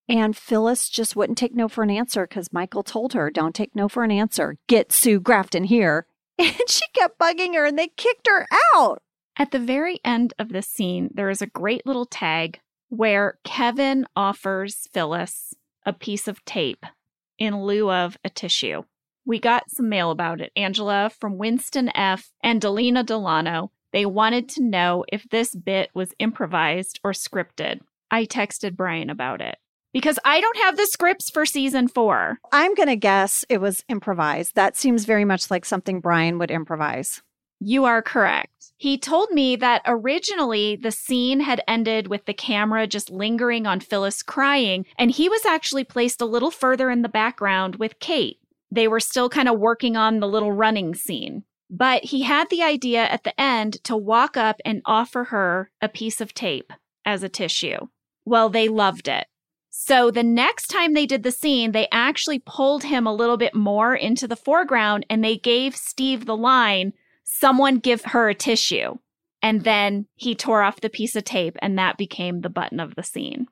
[0.09, 3.75] And Phyllis just wouldn't take no for an answer because Michael told her, don't take
[3.75, 4.59] no for an answer.
[4.67, 6.07] Get Sue Grafton here.
[6.43, 9.01] And she kept bugging her and they kicked her out.
[9.37, 14.07] At the very end of this scene, there is a great little tag where Kevin
[14.17, 15.55] offers Phyllis
[15.87, 16.85] a piece of tape
[17.39, 18.83] in lieu of a tissue.
[19.25, 20.51] We got some mail about it.
[20.57, 22.33] Angela from Winston F.
[22.43, 23.71] and Delina Delano.
[23.93, 27.81] They wanted to know if this bit was improvised or scripted.
[28.11, 29.59] I texted Brian about it
[29.93, 32.39] because I don't have the scripts for season four.
[32.53, 34.55] I'm going to guess it was improvised.
[34.55, 37.23] That seems very much like something Brian would improvise.
[37.61, 38.73] You are correct.
[38.77, 43.79] He told me that originally the scene had ended with the camera just lingering on
[43.79, 48.41] Phyllis crying, and he was actually placed a little further in the background with Kate.
[48.73, 51.45] They were still kind of working on the little running scene.
[51.71, 55.89] But he had the idea at the end to walk up and offer her a
[55.89, 56.73] piece of tape
[57.05, 57.87] as a tissue.
[58.25, 59.27] Well, they loved it.
[59.75, 63.55] So the next time they did the scene, they actually pulled him a little bit
[63.55, 66.93] more into the foreground and they gave Steve the line,
[67.25, 68.99] someone give her a tissue.
[69.41, 72.95] And then he tore off the piece of tape and that became the button of
[72.95, 73.47] the scene.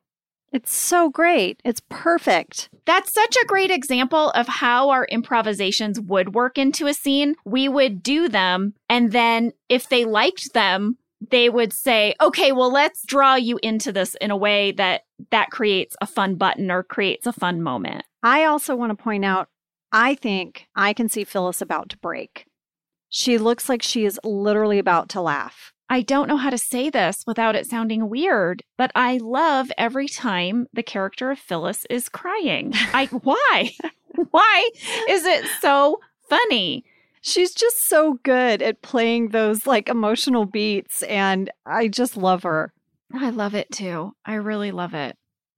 [0.52, 1.60] It's so great.
[1.64, 2.68] It's perfect.
[2.84, 7.36] That's such a great example of how our improvisations would work into a scene.
[7.44, 12.72] We would do them, and then if they liked them, they would say, okay, well,
[12.72, 16.82] let's draw you into this in a way that that creates a fun button or
[16.82, 18.04] creates a fun moment.
[18.22, 19.48] I also want to point out
[19.92, 22.46] I think I can see Phyllis about to break.
[23.08, 25.72] She looks like she is literally about to laugh.
[25.88, 30.06] I don't know how to say this without it sounding weird, but I love every
[30.06, 32.72] time the character of Phyllis is crying.
[32.94, 33.72] I why?
[34.30, 34.70] why
[35.08, 36.84] is it so funny?
[37.20, 42.72] She's just so good at playing those like emotional beats and I just love her.
[43.14, 44.12] Oh, I love it too.
[44.24, 45.16] I really love it.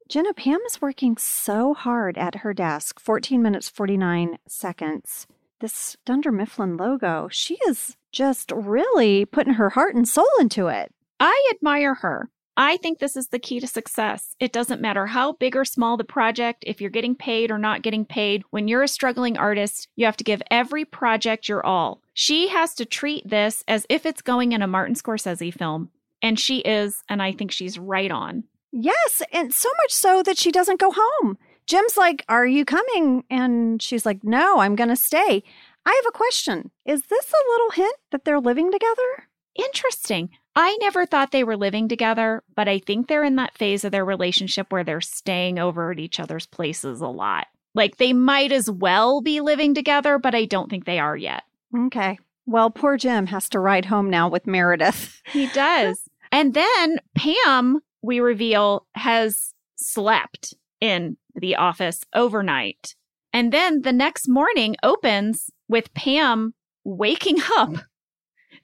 [0.09, 5.27] Jenna Pam is working so hard at her desk, 14 minutes 49 seconds.
[5.61, 10.93] This Dunder Mifflin logo, she is just really putting her heart and soul into it.
[11.21, 12.29] I admire her.
[12.57, 14.36] I think this is the key to success.
[14.38, 17.82] It doesn't matter how big or small the project, if you're getting paid or not
[17.82, 18.44] getting paid.
[18.50, 22.03] When you're a struggling artist, you have to give every project your all.
[22.12, 25.90] She has to treat this as if it's going in a Martin Scorsese film.
[26.20, 28.44] And she is, and I think she's right on.
[28.70, 31.38] Yes, and so much so that she doesn't go home.
[31.66, 33.24] Jim's like, Are you coming?
[33.30, 35.42] And she's like, No, I'm going to stay.
[35.84, 36.70] I have a question.
[36.84, 39.28] Is this a little hint that they're living together?
[39.55, 40.30] Interesting.
[40.55, 43.92] I never thought they were living together, but I think they're in that phase of
[43.92, 47.46] their relationship where they're staying over at each other's places a lot.
[47.74, 51.44] Like they might as well be living together, but I don't think they are yet.
[51.74, 52.18] Okay.
[52.44, 55.22] Well, poor Jim has to ride home now with Meredith.
[55.32, 56.03] He does.
[56.30, 62.94] and then Pam, we reveal, has slept in the office overnight.
[63.32, 66.53] And then the next morning opens with Pam
[66.84, 67.70] waking up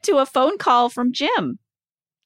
[0.03, 1.59] to a phone call from Jim.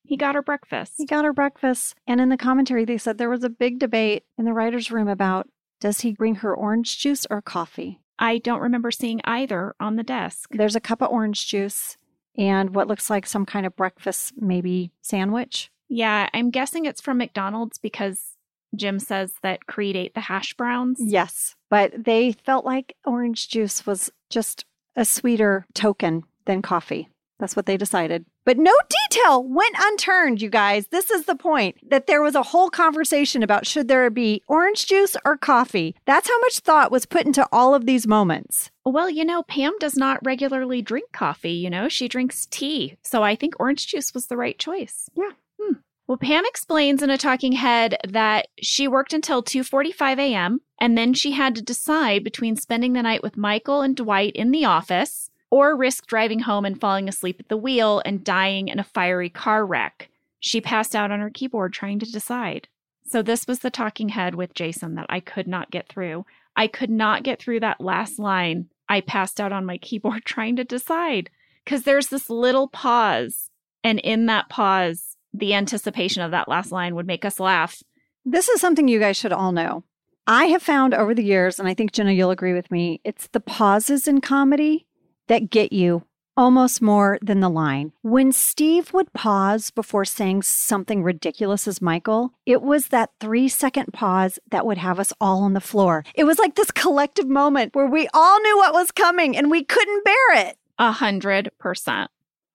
[0.05, 0.95] He got her breakfast.
[0.99, 1.95] He got her breakfast.
[2.07, 5.09] And in the commentary, they said there was a big debate in the writer's room
[5.09, 5.49] about
[5.81, 8.01] does he bring her orange juice or coffee?
[8.19, 10.51] I don't remember seeing either on the desk.
[10.53, 11.97] There's a cup of orange juice
[12.37, 15.71] and what looks like some kind of breakfast, maybe sandwich.
[15.89, 18.37] Yeah, I'm guessing it's from McDonald's because
[18.75, 20.99] Jim says that Creed ate the hash browns.
[21.01, 24.65] Yes, but they felt like orange juice was just
[24.97, 27.09] a sweeter token than coffee.
[27.39, 28.25] That's what they decided.
[28.45, 30.89] But no detail went unturned, you guys.
[30.89, 34.87] This is the point that there was a whole conversation about should there be orange
[34.87, 35.95] juice or coffee.
[36.07, 38.71] That's how much thought was put into all of these moments.
[38.85, 42.97] Well, you know, Pam does not regularly drink coffee, you know, she drinks tea.
[43.03, 45.09] So I think orange juice was the right choice.
[45.15, 45.31] Yeah.
[45.61, 45.75] Hmm.
[46.09, 50.61] Well, Pam explains in a talking head that she worked until 2:45 a.m.
[50.81, 54.51] and then she had to decide between spending the night with Michael and Dwight in
[54.51, 58.79] the office or risk driving home and falling asleep at the wheel and dying in
[58.79, 60.09] a fiery car wreck.
[60.41, 62.69] She passed out on her keyboard trying to decide.
[63.05, 66.25] So, this was the talking head with Jason that I could not get through.
[66.57, 68.71] I could not get through that last line.
[68.89, 71.29] I passed out on my keyboard trying to decide
[71.65, 73.51] because there's this little pause.
[73.85, 77.83] And in that pause, the anticipation of that last line would make us laugh.
[78.25, 79.85] This is something you guys should all know.
[80.27, 83.27] I have found over the years, and I think Jenna, you'll agree with me, it's
[83.27, 84.87] the pauses in comedy
[85.33, 86.05] that get you
[86.37, 87.91] almost more than the line.
[88.03, 93.95] When Steve would pause before saying something ridiculous as Michael, it was that three second
[93.95, 96.05] pause that would have us all on the floor.
[96.15, 99.65] It was like this collective moment where we all knew what was coming and we
[99.65, 100.59] couldn't bear it.
[100.79, 102.11] A hundred percent.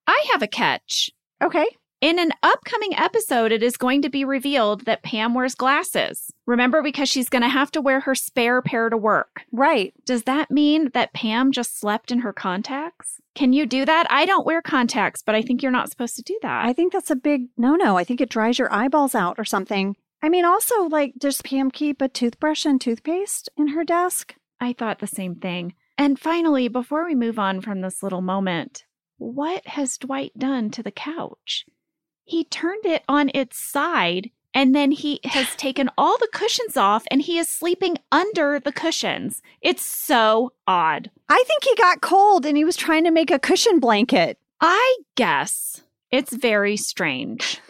[0.06, 1.10] I have a catch.
[1.42, 1.66] Okay.
[2.00, 6.32] In an upcoming episode, it is going to be revealed that Pam wears glasses.
[6.46, 9.42] Remember, because she's going to have to wear her spare pair to work.
[9.52, 9.96] Right.
[10.06, 13.20] Does that mean that Pam just slept in her contacts?
[13.34, 14.06] Can you do that?
[14.12, 16.66] I don't wear contacts, but I think you're not supposed to do that.
[16.68, 17.98] I think that's a big no no.
[17.98, 19.96] I think it dries your eyeballs out or something.
[20.22, 24.36] I mean, also, like, does Pam keep a toothbrush and toothpaste in her desk?
[24.60, 25.74] I thought the same thing.
[25.98, 28.86] And finally, before we move on from this little moment,
[29.18, 31.66] what has Dwight done to the couch?
[32.28, 37.06] He turned it on its side and then he has taken all the cushions off
[37.10, 39.42] and he is sleeping under the cushions.
[39.62, 41.10] It's so odd.
[41.30, 44.38] I think he got cold and he was trying to make a cushion blanket.
[44.60, 47.62] I guess it's very strange.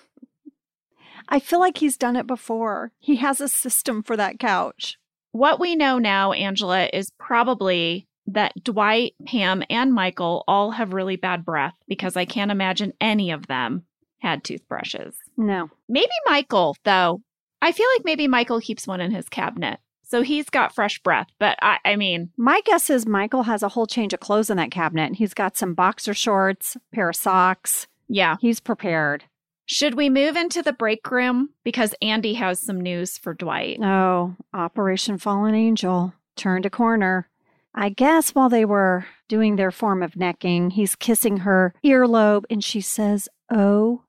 [1.30, 2.94] I feel like he's done it before.
[3.00, 4.98] He has a system for that couch.
[5.34, 11.16] What we know now, Angela, is probably that Dwight, Pam, and Michael all have really
[11.16, 13.84] bad breath because I can't imagine any of them
[14.20, 15.16] had toothbrushes.
[15.38, 15.70] No.
[15.88, 17.22] Maybe Michael, though.
[17.62, 19.80] I feel like maybe Michael keeps one in his cabinet.
[20.04, 21.28] So he's got fresh breath.
[21.40, 24.58] But I, I mean, My guess is Michael has a whole change of clothes in
[24.58, 25.16] that cabinet.
[25.16, 27.88] He's got some boxer shorts, pair of socks.
[28.08, 28.38] yeah.
[28.40, 29.26] He's prepared.
[29.66, 31.50] Should we move into the break room?
[31.66, 33.80] Because Andy has some news for Dwight.
[33.84, 37.28] Oh, Operation Fallen Angel turned a corner.
[37.76, 42.64] I guess while they were doing their form of necking, he's kissing her earlobe and
[42.64, 44.04] she says, Oh,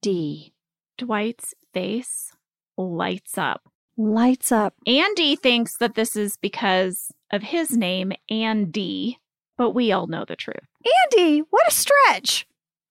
[0.00, 0.52] D.
[0.98, 2.32] Dwight's face
[2.76, 3.62] lights up.
[3.96, 4.74] Lights up.
[4.86, 9.18] Andy thinks that this is because of his name, Andy,
[9.56, 10.68] but we all know the truth.
[11.12, 12.46] Andy, what a stretch.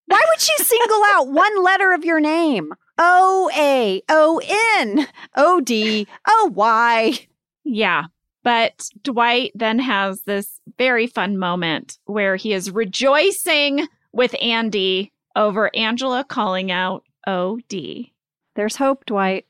[0.06, 2.74] Why would she single out one letter of your name?
[2.98, 4.42] O A O
[4.78, 7.28] N O D O Y.
[7.64, 8.06] Yeah.
[8.44, 15.70] But Dwight then has this very fun moment where he is rejoicing with Andy over
[15.76, 18.08] Angela calling out OD.
[18.56, 19.46] There's hope, Dwight.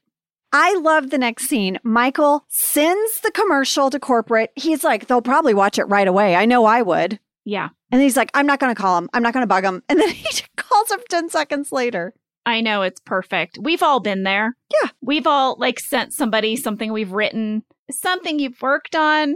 [0.53, 1.79] I love the next scene.
[1.83, 4.51] Michael sends the commercial to corporate.
[4.55, 6.35] He's like, they'll probably watch it right away.
[6.35, 7.19] I know I would.
[7.45, 7.69] Yeah.
[7.91, 9.09] And he's like, I'm not going to call him.
[9.13, 9.81] I'm not going to bug him.
[9.87, 12.13] And then he calls him 10 seconds later.
[12.45, 13.59] I know it's perfect.
[13.61, 14.55] We've all been there.
[14.81, 14.89] Yeah.
[15.01, 19.35] We've all like sent somebody something we've written, something you've worked on.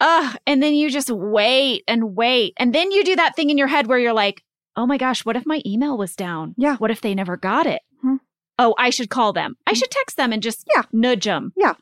[0.00, 0.36] Ugh.
[0.46, 2.54] And then you just wait and wait.
[2.58, 4.42] And then you do that thing in your head where you're like,
[4.76, 6.54] oh my gosh, what if my email was down?
[6.56, 6.76] Yeah.
[6.76, 7.82] What if they never got it?
[8.00, 8.16] Hmm.
[8.58, 9.56] Oh, I should call them.
[9.66, 10.82] I should text them and just Yeah.
[10.92, 11.52] nudge them.
[11.56, 11.74] Yeah.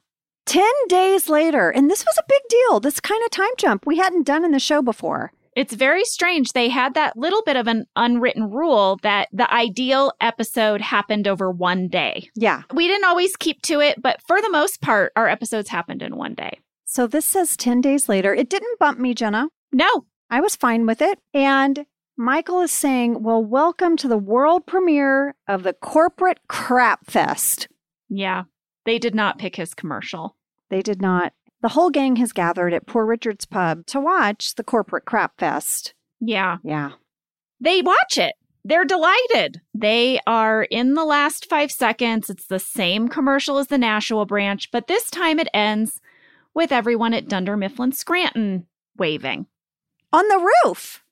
[0.47, 1.71] 10 days later.
[1.71, 2.81] And this was a big deal.
[2.81, 5.33] This kind of time jump we hadn't done in the show before.
[5.57, 6.53] It's very strange.
[6.53, 11.51] They had that little bit of an unwritten rule that the ideal episode happened over
[11.51, 12.31] one day.
[12.37, 12.63] Yeah.
[12.73, 16.17] We didn't always keep to it, but for the most part, our episodes happened in
[16.17, 16.61] one day.
[16.85, 18.33] So this says 10 days later.
[18.35, 19.49] It didn't bump me, Jenna.
[19.73, 21.19] No, I was fine with it.
[21.35, 21.85] And
[22.21, 27.67] Michael is saying, Well, welcome to the world premiere of the Corporate Crap Fest.
[28.11, 28.43] yeah,
[28.85, 30.37] they did not pick his commercial.
[30.69, 31.33] They did not.
[31.63, 35.95] The whole gang has gathered at Poor Richard's Pub to watch the Corporate Crap Fest.
[36.21, 36.91] Yeah, Yeah.
[37.59, 38.35] they watch it.
[38.67, 39.63] They're delighted.
[39.73, 42.29] They are in the last five seconds.
[42.29, 46.03] It's the same commercial as the Nashua branch, but this time it ends
[46.53, 48.67] with everyone at Dunder Mifflin Scranton
[48.99, 49.47] waving.
[50.13, 51.03] On the roof.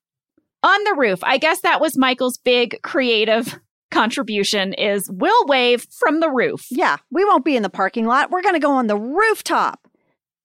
[0.62, 1.20] On the roof.
[1.22, 3.58] I guess that was Michael's big creative
[3.90, 6.66] contribution is we'll wave from the roof.
[6.70, 6.96] Yeah.
[7.10, 8.30] We won't be in the parking lot.
[8.30, 9.88] We're going to go on the rooftop.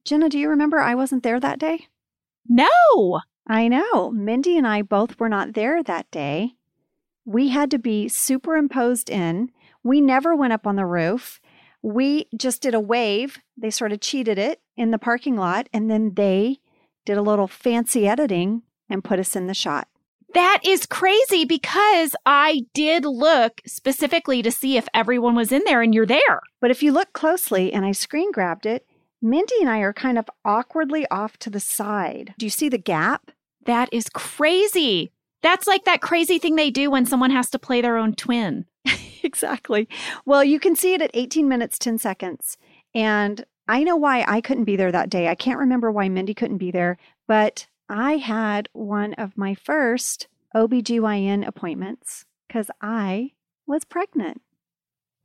[0.06, 1.88] Jenna, do you remember I wasn't there that day?
[2.48, 3.22] No.
[3.48, 4.12] I know.
[4.12, 6.54] Mindy and I both were not there that day.
[7.26, 9.50] We had to be superimposed in.
[9.84, 11.40] We never went up on the roof.
[11.82, 13.40] We just did a wave.
[13.58, 16.60] They sort of cheated it in the parking lot, and then they
[17.06, 19.88] did a little fancy editing and put us in the shot.
[20.34, 25.82] That is crazy because I did look specifically to see if everyone was in there
[25.82, 26.42] and you're there.
[26.60, 28.86] But if you look closely, and I screen grabbed it,
[29.22, 32.34] Mindy and I are kind of awkwardly off to the side.
[32.38, 33.32] Do you see the gap?
[33.66, 35.12] That is crazy.
[35.42, 38.66] That's like that crazy thing they do when someone has to play their own twin.
[39.24, 39.88] exactly.
[40.26, 42.58] Well, you can see it at 18 minutes, 10 seconds.
[42.96, 45.28] And I know why I couldn't be there that day.
[45.28, 50.28] I can't remember why Mindy couldn't be there, but I had one of my first
[50.56, 53.32] OBGYN appointments because I
[53.68, 54.42] was pregnant.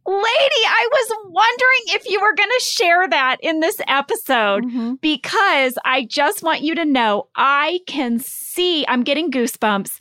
[0.07, 4.65] Lady, I was wondering if you were going to share that in this episode.
[4.65, 5.01] Mhm.
[5.01, 9.99] because I just want you to know I can see, I'm getting goosebumps.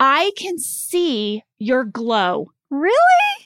[0.00, 2.94] I can see your glow Really?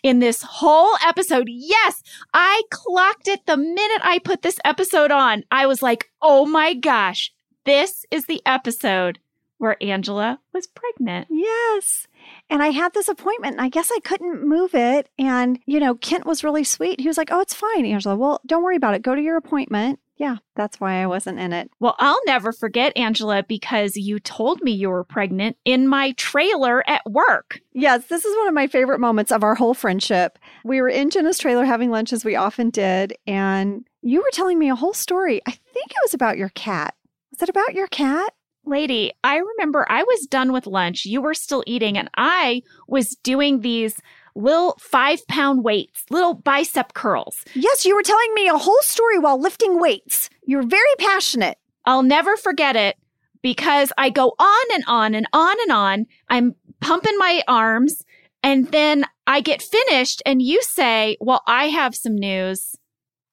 [0.03, 1.49] in this whole episode.
[1.51, 2.03] Yes,
[2.35, 5.45] I clocked it the minute I put this episode on.
[5.51, 7.31] I was like, oh my gosh,
[7.69, 9.19] this is the episode
[9.59, 11.27] where Angela was pregnant.
[11.31, 12.07] Yes.
[12.49, 15.09] And I had this appointment and I guess I couldn't move it.
[15.19, 17.01] And, you know, Kent was really sweet.
[17.01, 18.17] He was like, oh, it's fine, Angela.
[18.17, 19.03] Well, don't worry about it.
[19.03, 19.99] Go to your appointment.
[20.17, 21.71] Yeah, that's why I wasn't in it.
[21.79, 26.83] Well, I'll never forget, Angela, because you told me you were pregnant in my trailer
[26.91, 27.61] at work.
[27.73, 30.37] Yes, this is one of my favorite moments of our whole friendship.
[30.65, 34.59] We were in Jenna's trailer having lunch as we often did, and you were telling
[34.59, 35.41] me a whole story.
[35.47, 36.97] I think it was about your cat.
[37.31, 38.33] Was it about your cat?
[38.65, 41.05] Lady, I remember I was done with lunch.
[41.05, 44.01] You were still eating, and I was doing these
[44.35, 47.45] little five pound weights, little bicep curls.
[47.55, 50.29] Yes, you were telling me a whole story while lifting weights.
[50.45, 51.59] You're very passionate.
[51.85, 52.97] I'll never forget it
[53.43, 56.07] because I go on and on and on and on.
[56.29, 58.05] I'm pumping my arms,
[58.43, 62.77] and then I get finished, and you say, Well, I have some news.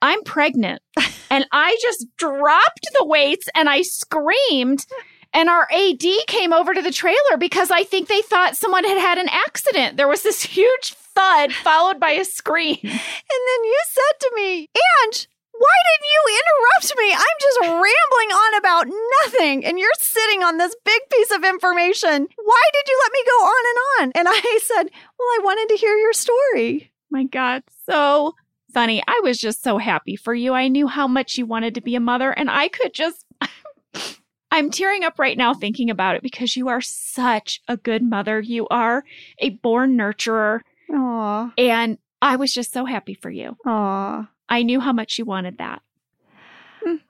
[0.02, 0.82] I'm pregnant.
[1.36, 4.86] and I just dropped the weights and I screamed.
[5.34, 8.98] And our AD came over to the trailer because I think they thought someone had
[8.98, 9.98] had an accident.
[9.98, 12.78] There was this huge thud followed by a scream.
[12.82, 14.70] And then you said to me,
[15.04, 17.12] Ange, why didn't you interrupt me?
[17.12, 18.88] I'm just rambling on about
[19.26, 19.66] nothing.
[19.66, 22.28] And you're sitting on this big piece of information.
[22.46, 24.12] Why did you let me go on and on?
[24.16, 24.90] And I said,
[25.20, 26.94] Well, I wanted to hear your story.
[27.12, 28.36] My God, so
[28.76, 29.02] funny.
[29.08, 30.54] I was just so happy for you.
[30.54, 33.26] I knew how much you wanted to be a mother, and I could just.
[34.52, 38.40] I'm tearing up right now thinking about it because you are such a good mother.
[38.40, 39.04] You are
[39.40, 40.60] a born nurturer.
[40.94, 41.54] Aw.
[41.58, 43.58] And I was just so happy for you.
[43.66, 44.30] Aw.
[44.48, 45.82] I knew how much you wanted that.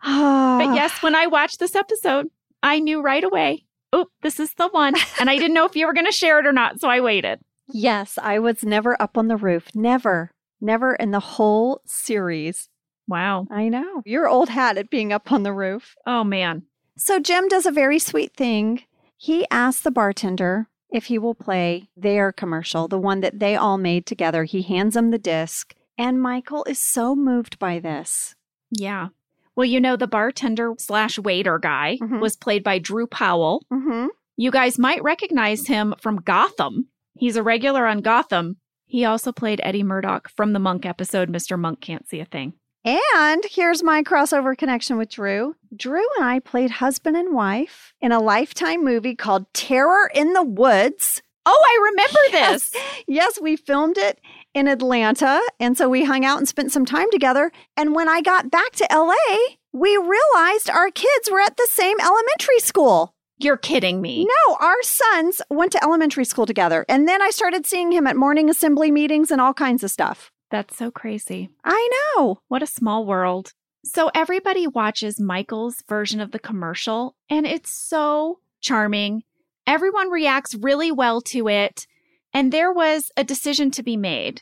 [0.03, 0.57] Ah.
[0.65, 2.29] But yes, when I watched this episode,
[2.63, 4.93] I knew right away, oh, this is the one.
[5.19, 6.79] And I didn't know if you were going to share it or not.
[6.79, 7.39] So I waited.
[7.67, 9.69] Yes, I was never up on the roof.
[9.73, 10.29] Never.
[10.65, 12.69] Never in the whole series.
[13.07, 13.45] Wow.
[13.51, 14.01] I know.
[14.05, 15.95] You're old hat at being up on the roof.
[16.07, 16.63] Oh, man.
[16.97, 18.81] So Jim does a very sweet thing.
[19.15, 23.77] He asks the bartender if he will play their commercial, the one that they all
[23.77, 24.43] made together.
[24.45, 28.33] He hands him the disc, and Michael is so moved by this.
[28.71, 29.09] Yeah.
[29.55, 32.21] Well, you know, the bartender slash waiter guy Mhm.
[32.21, 33.63] was played by Drew Powell.
[33.71, 34.07] Mm-hmm.
[34.37, 36.89] You guys might recognize him from Gotham.
[37.13, 38.57] He's a regular on Gotham.
[38.85, 41.57] He also played Eddie Murdoch from the Monk episode, Mr.
[41.59, 42.53] Monk Can't See a Thing.
[42.83, 45.55] And here's my crossover connection with Drew.
[45.75, 50.43] Drew and I played husband and wife in a lifetime movie called Terror in the
[50.43, 51.23] Woods.
[51.47, 52.69] Oh, I remember Yes.
[52.69, 52.81] this.
[53.07, 54.21] Yes, we filmed it
[54.53, 55.41] in Atlanta.
[55.59, 57.51] And so we hung out and spent some time together.
[57.75, 59.37] And when I got back to LA,
[59.73, 63.14] we realized our kids were at the same elementary school.
[63.37, 64.25] You're kidding me.
[64.25, 66.85] No, our sons went to elementary school together.
[66.87, 70.31] And then I started seeing him at morning assembly meetings and all kinds of stuff.
[70.51, 71.49] That's so crazy.
[71.63, 72.39] I know.
[72.47, 73.53] What a small world.
[73.83, 79.23] So everybody watches Michael's version of the commercial, and it's so charming.
[79.67, 81.85] Everyone reacts really well to it.
[82.33, 84.41] And there was a decision to be made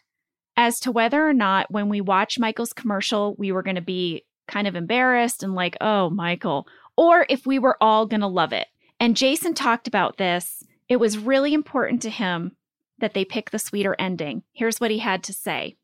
[0.55, 4.23] as to whether or not, when we watch Michael's commercial, we were going to be
[4.47, 8.53] kind of embarrassed and like, oh, Michael, or if we were all going to love
[8.53, 8.67] it.
[9.03, 10.63] And Jason talked about this.
[10.87, 12.55] It was really important to him
[12.99, 14.43] that they pick the sweeter ending.
[14.53, 15.75] Here's what he had to say.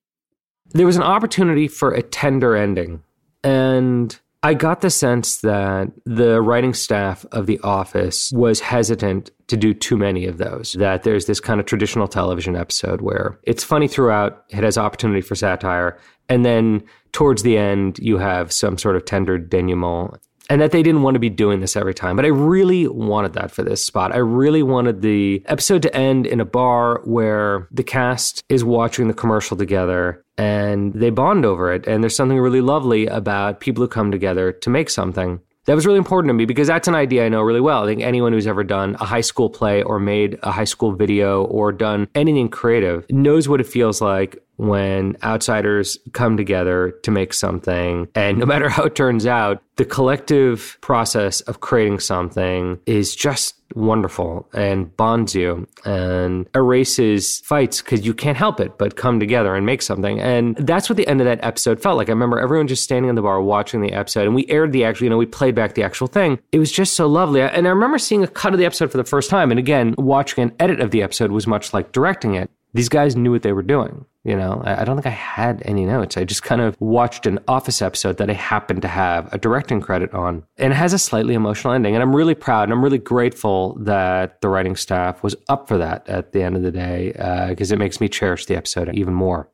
[0.70, 3.04] there was an opportunity for a tender ending.
[3.44, 9.58] And I got the sense that the writing staff of The Office was hesitant to
[9.58, 10.72] do too many of those.
[10.80, 15.20] That there's this kind of traditional television episode where it's funny throughout, it has opportunity
[15.20, 20.22] for satire, and then towards the end, you have some sort of tender denouement.
[20.50, 22.16] And that they didn't want to be doing this every time.
[22.16, 24.14] But I really wanted that for this spot.
[24.14, 29.08] I really wanted the episode to end in a bar where the cast is watching
[29.08, 31.86] the commercial together and they bond over it.
[31.86, 35.40] And there's something really lovely about people who come together to make something.
[35.66, 37.84] That was really important to me because that's an idea I know really well.
[37.84, 40.94] I think anyone who's ever done a high school play or made a high school
[40.96, 47.12] video or done anything creative knows what it feels like when outsiders come together to
[47.12, 48.10] make something.
[48.14, 53.56] And no matter how it turns out, the collective process of creating something is just
[53.76, 59.56] wonderful and bonds you and erases fights because you can't help it but come together
[59.56, 60.20] and make something.
[60.20, 62.10] And that's what the end of that episode felt like.
[62.10, 64.84] I remember everyone just standing in the bar watching the episode and we aired the
[64.84, 66.38] actual, you know, we played back the actual thing.
[66.52, 67.42] It was just so lovely.
[67.42, 69.52] And I remember seeing a cut of the episode for the first time.
[69.52, 72.52] And again, watching an edit of the episode was much like directing it.
[72.74, 74.06] These guys knew what they were doing.
[74.24, 76.18] You know, I don't think I had any notes.
[76.18, 79.82] I just kind of watched an Office episode that I happened to have a directing
[79.82, 80.44] credit on.
[80.58, 81.96] And it has a slightly emotional ending.
[81.96, 85.78] And I'm really proud and I'm really grateful that the writing staff was up for
[85.78, 88.94] that at the end of the day uh, because it makes me cherish the episode
[88.94, 89.50] even more.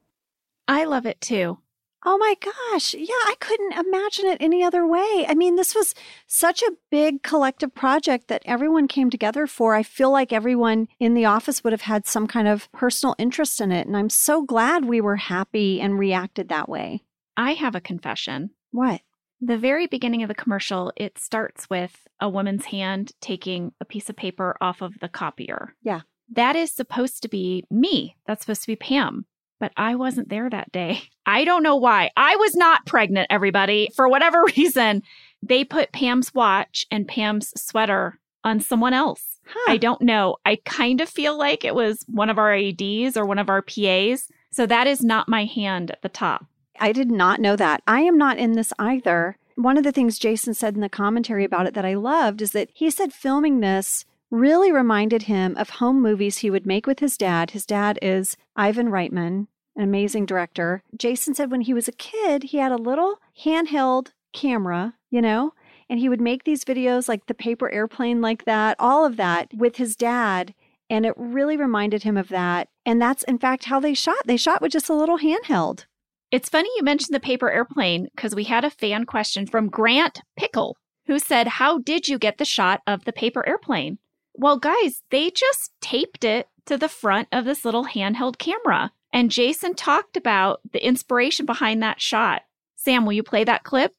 [0.68, 1.60] I love it too.
[2.08, 2.94] Oh my gosh.
[2.94, 5.26] Yeah, I couldn't imagine it any other way.
[5.28, 5.96] I mean, this was
[6.28, 9.74] such a big collective project that everyone came together for.
[9.74, 13.60] I feel like everyone in the office would have had some kind of personal interest
[13.60, 13.88] in it.
[13.88, 17.02] And I'm so glad we were happy and reacted that way.
[17.36, 18.52] I have a confession.
[18.72, 19.02] What?
[19.42, 24.10] The very beginning of the commercial, it starts with a woman's hand taking a piece
[24.12, 25.74] of paper off of the copier.
[25.82, 26.02] Yeah.
[26.32, 28.16] That is supposed to be me.
[28.28, 29.26] That's supposed to be Pam.
[29.60, 31.02] But I wasn't there that day.
[31.26, 32.12] I don't know why.
[32.16, 33.90] I was not pregnant, everybody.
[33.96, 35.04] For whatever reason,
[35.42, 39.40] they put Pam's watch and Pam's sweater on someone else.
[39.48, 39.72] Huh.
[39.72, 40.38] I don't know.
[40.46, 43.62] I kind of feel like it was one of our ADs or one of our
[43.62, 44.30] PAs.
[44.52, 46.46] So that is not my hand at the top.
[46.80, 47.82] I did not know that.
[47.88, 49.38] I am not in this either.
[49.56, 52.52] One of the things Jason said in the commentary about it that I loved is
[52.52, 57.00] that he said filming this really reminded him of home movies he would make with
[57.00, 57.52] his dad.
[57.52, 60.84] His dad is Ivan Reitman, an amazing director.
[60.98, 65.54] Jason said when he was a kid, he had a little handheld camera, you know,
[65.90, 69.54] and he would make these videos like the paper airplane, like that, all of that
[69.54, 70.54] with his dad.
[70.90, 72.70] And it really reminded him of that.
[72.86, 74.26] And that's, in fact, how they shot.
[74.26, 75.86] They shot with just a little handheld.
[76.32, 80.22] It's funny you mentioned the paper airplane because we had a fan question from Grant
[80.38, 80.78] Pickle
[81.08, 84.00] who said, How did you get the shot of the paper airplane?
[84.34, 88.92] Well, guys, they just taped it to the front of this little handheld camera.
[89.16, 92.42] And Jason talked about the inspiration behind that shot.
[92.76, 93.94] Sam, will you play that clip?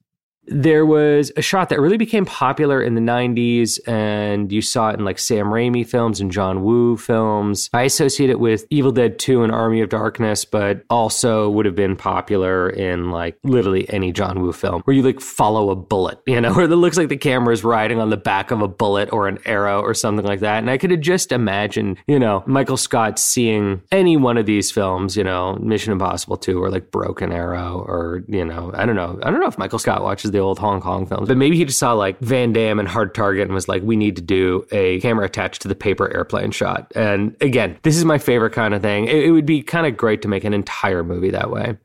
[0.48, 4.98] There was a shot that really became popular in the 90s and you saw it
[4.98, 7.70] in like Sam Raimi films and John Woo films.
[7.72, 11.74] I associate it with Evil Dead 2 and Army of Darkness, but also would have
[11.74, 16.20] been popular in like literally any John Woo film where you like follow a bullet,
[16.26, 18.68] you know, where it looks like the camera is riding on the back of a
[18.68, 20.58] bullet or an arrow or something like that.
[20.58, 24.70] And I could have just imagined, you know, Michael Scott seeing any one of these
[24.70, 28.96] films, you know, Mission Impossible 2 or like Broken Arrow or, you know, I don't
[28.96, 29.18] know.
[29.22, 31.28] I don't know if Michael Scott watches the old Hong Kong films.
[31.28, 33.96] But maybe he just saw like Van Damme and Hard Target and was like, we
[33.96, 36.92] need to do a camera attached to the paper airplane shot.
[36.94, 39.06] And again, this is my favorite kind of thing.
[39.06, 41.78] It, it would be kind of great to make an entire movie that way.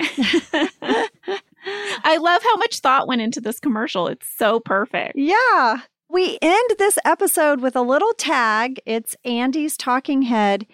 [2.04, 4.08] I love how much thought went into this commercial.
[4.08, 5.14] It's so perfect.
[5.16, 5.82] Yeah.
[6.08, 8.80] We end this episode with a little tag.
[8.84, 10.66] It's Andy's talking head.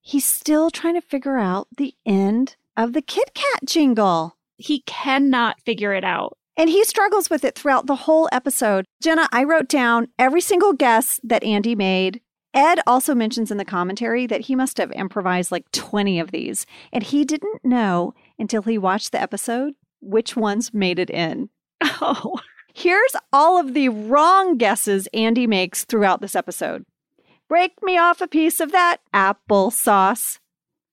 [0.00, 4.36] He's still trying to figure out the end of the Kit Kat jingle.
[4.60, 6.36] He cannot figure it out.
[6.56, 8.84] And he struggles with it throughout the whole episode.
[9.02, 12.20] Jenna, I wrote down every single guess that Andy made.
[12.52, 16.66] Ed also mentions in the commentary that he must have improvised like 20 of these,
[16.92, 21.48] and he didn't know until he watched the episode which ones made it in.
[21.82, 22.38] Oh,
[22.74, 26.84] Here's all of the wrong guesses Andy makes throughout this episode.
[27.48, 30.38] Break me off a piece of that apple sauce,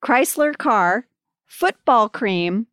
[0.03, 1.07] Chrysler car,
[1.45, 2.67] football cream,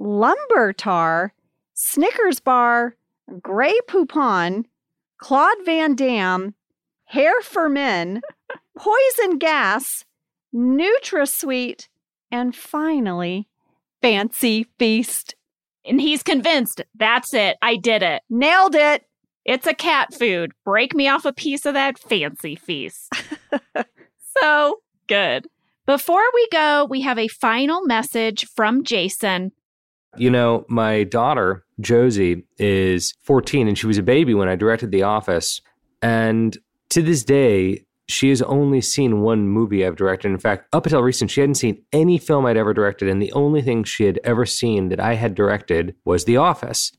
[0.00, 1.34] lumber tar,
[1.74, 2.96] Snickers bar,
[3.40, 4.64] Grey Poupon,
[5.18, 6.54] Claude Van Damme,
[7.04, 8.22] Hair for Men,
[8.76, 10.04] Poison Gas,
[10.54, 11.88] NutraSweet,
[12.30, 13.46] and finally,
[14.00, 15.34] Fancy Feast.
[15.84, 17.56] and he's convinced that's it.
[17.60, 18.22] I did it.
[18.30, 19.04] Nailed it!
[19.44, 20.52] It's a cat food.
[20.64, 23.12] Break me off a piece of that fancy feast.
[24.38, 25.48] so good.
[25.86, 29.52] Before we go, we have a final message from Jason.
[30.16, 34.90] You know, my daughter, Josie, is 14 and she was a baby when I directed
[34.90, 35.60] The Office.
[36.02, 36.56] And
[36.90, 40.32] to this day, she has only seen one movie I've directed.
[40.32, 43.08] In fact, up until recent, she hadn't seen any film I'd ever directed.
[43.08, 46.92] And the only thing she had ever seen that I had directed was The Office,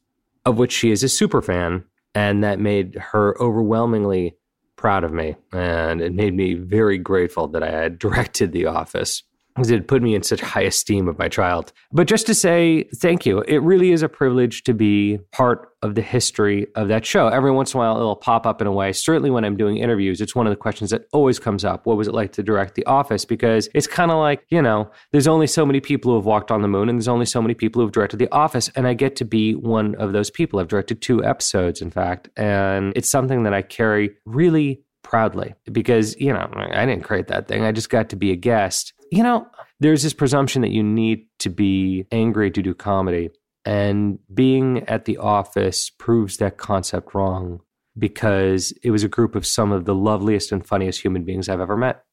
[0.46, 1.84] of which she is a super fan.
[2.16, 4.36] And that made her overwhelmingly
[4.78, 5.36] proud of me.
[5.52, 9.24] And it made me very grateful that I had directed The Office
[9.56, 11.74] because it put me in such high esteem of my child.
[11.92, 15.96] But just to say thank you, it really is a privilege to be part of
[15.96, 17.28] the history of that show.
[17.28, 18.94] Every once in a while, it'll pop up in a way.
[18.94, 21.86] Certainly, when I'm doing interviews, it's one of the questions that always comes up.
[21.86, 23.26] What was it like to direct The Office?
[23.26, 26.52] Because it's kind of like, you know, there's only so many people who have walked
[26.52, 28.70] on the moon, and there's only so many people who have directed The Office.
[28.76, 30.60] And I get to be one of those people.
[30.60, 32.30] I've directed two episodes, in fact.
[32.38, 37.48] And it's something that I carry really proudly because, you know, I didn't create that
[37.48, 37.64] thing.
[37.64, 38.94] I just got to be a guest.
[39.12, 39.48] You know,
[39.80, 43.30] there's this presumption that you need to be angry to do comedy.
[43.66, 47.60] And being at the office proves that concept wrong
[47.98, 51.60] because it was a group of some of the loveliest and funniest human beings I've
[51.60, 52.04] ever met.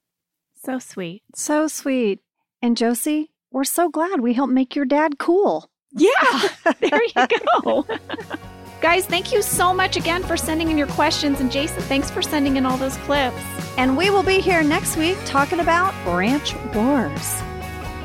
[0.56, 1.22] So sweet.
[1.34, 2.20] So sweet.
[2.60, 5.70] And Josie, we're so glad we helped make your dad cool.
[5.92, 6.48] Yeah,
[6.80, 7.26] there you
[7.62, 7.86] go.
[8.80, 11.40] Guys, thank you so much again for sending in your questions.
[11.40, 13.36] And Jason, thanks for sending in all those clips.
[13.76, 17.42] And we will be here next week talking about Branch Wars.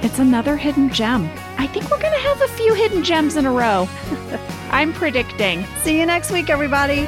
[0.01, 1.29] It's another hidden gem.
[1.59, 3.87] I think we're going to have a few hidden gems in a row.
[4.71, 5.63] I'm predicting.
[5.83, 7.05] See you next week, everybody.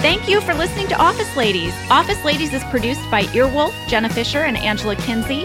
[0.00, 1.74] Thank you for listening to Office Ladies.
[1.90, 5.44] Office Ladies is produced by Earwolf, Jenna Fischer, and Angela Kinsey.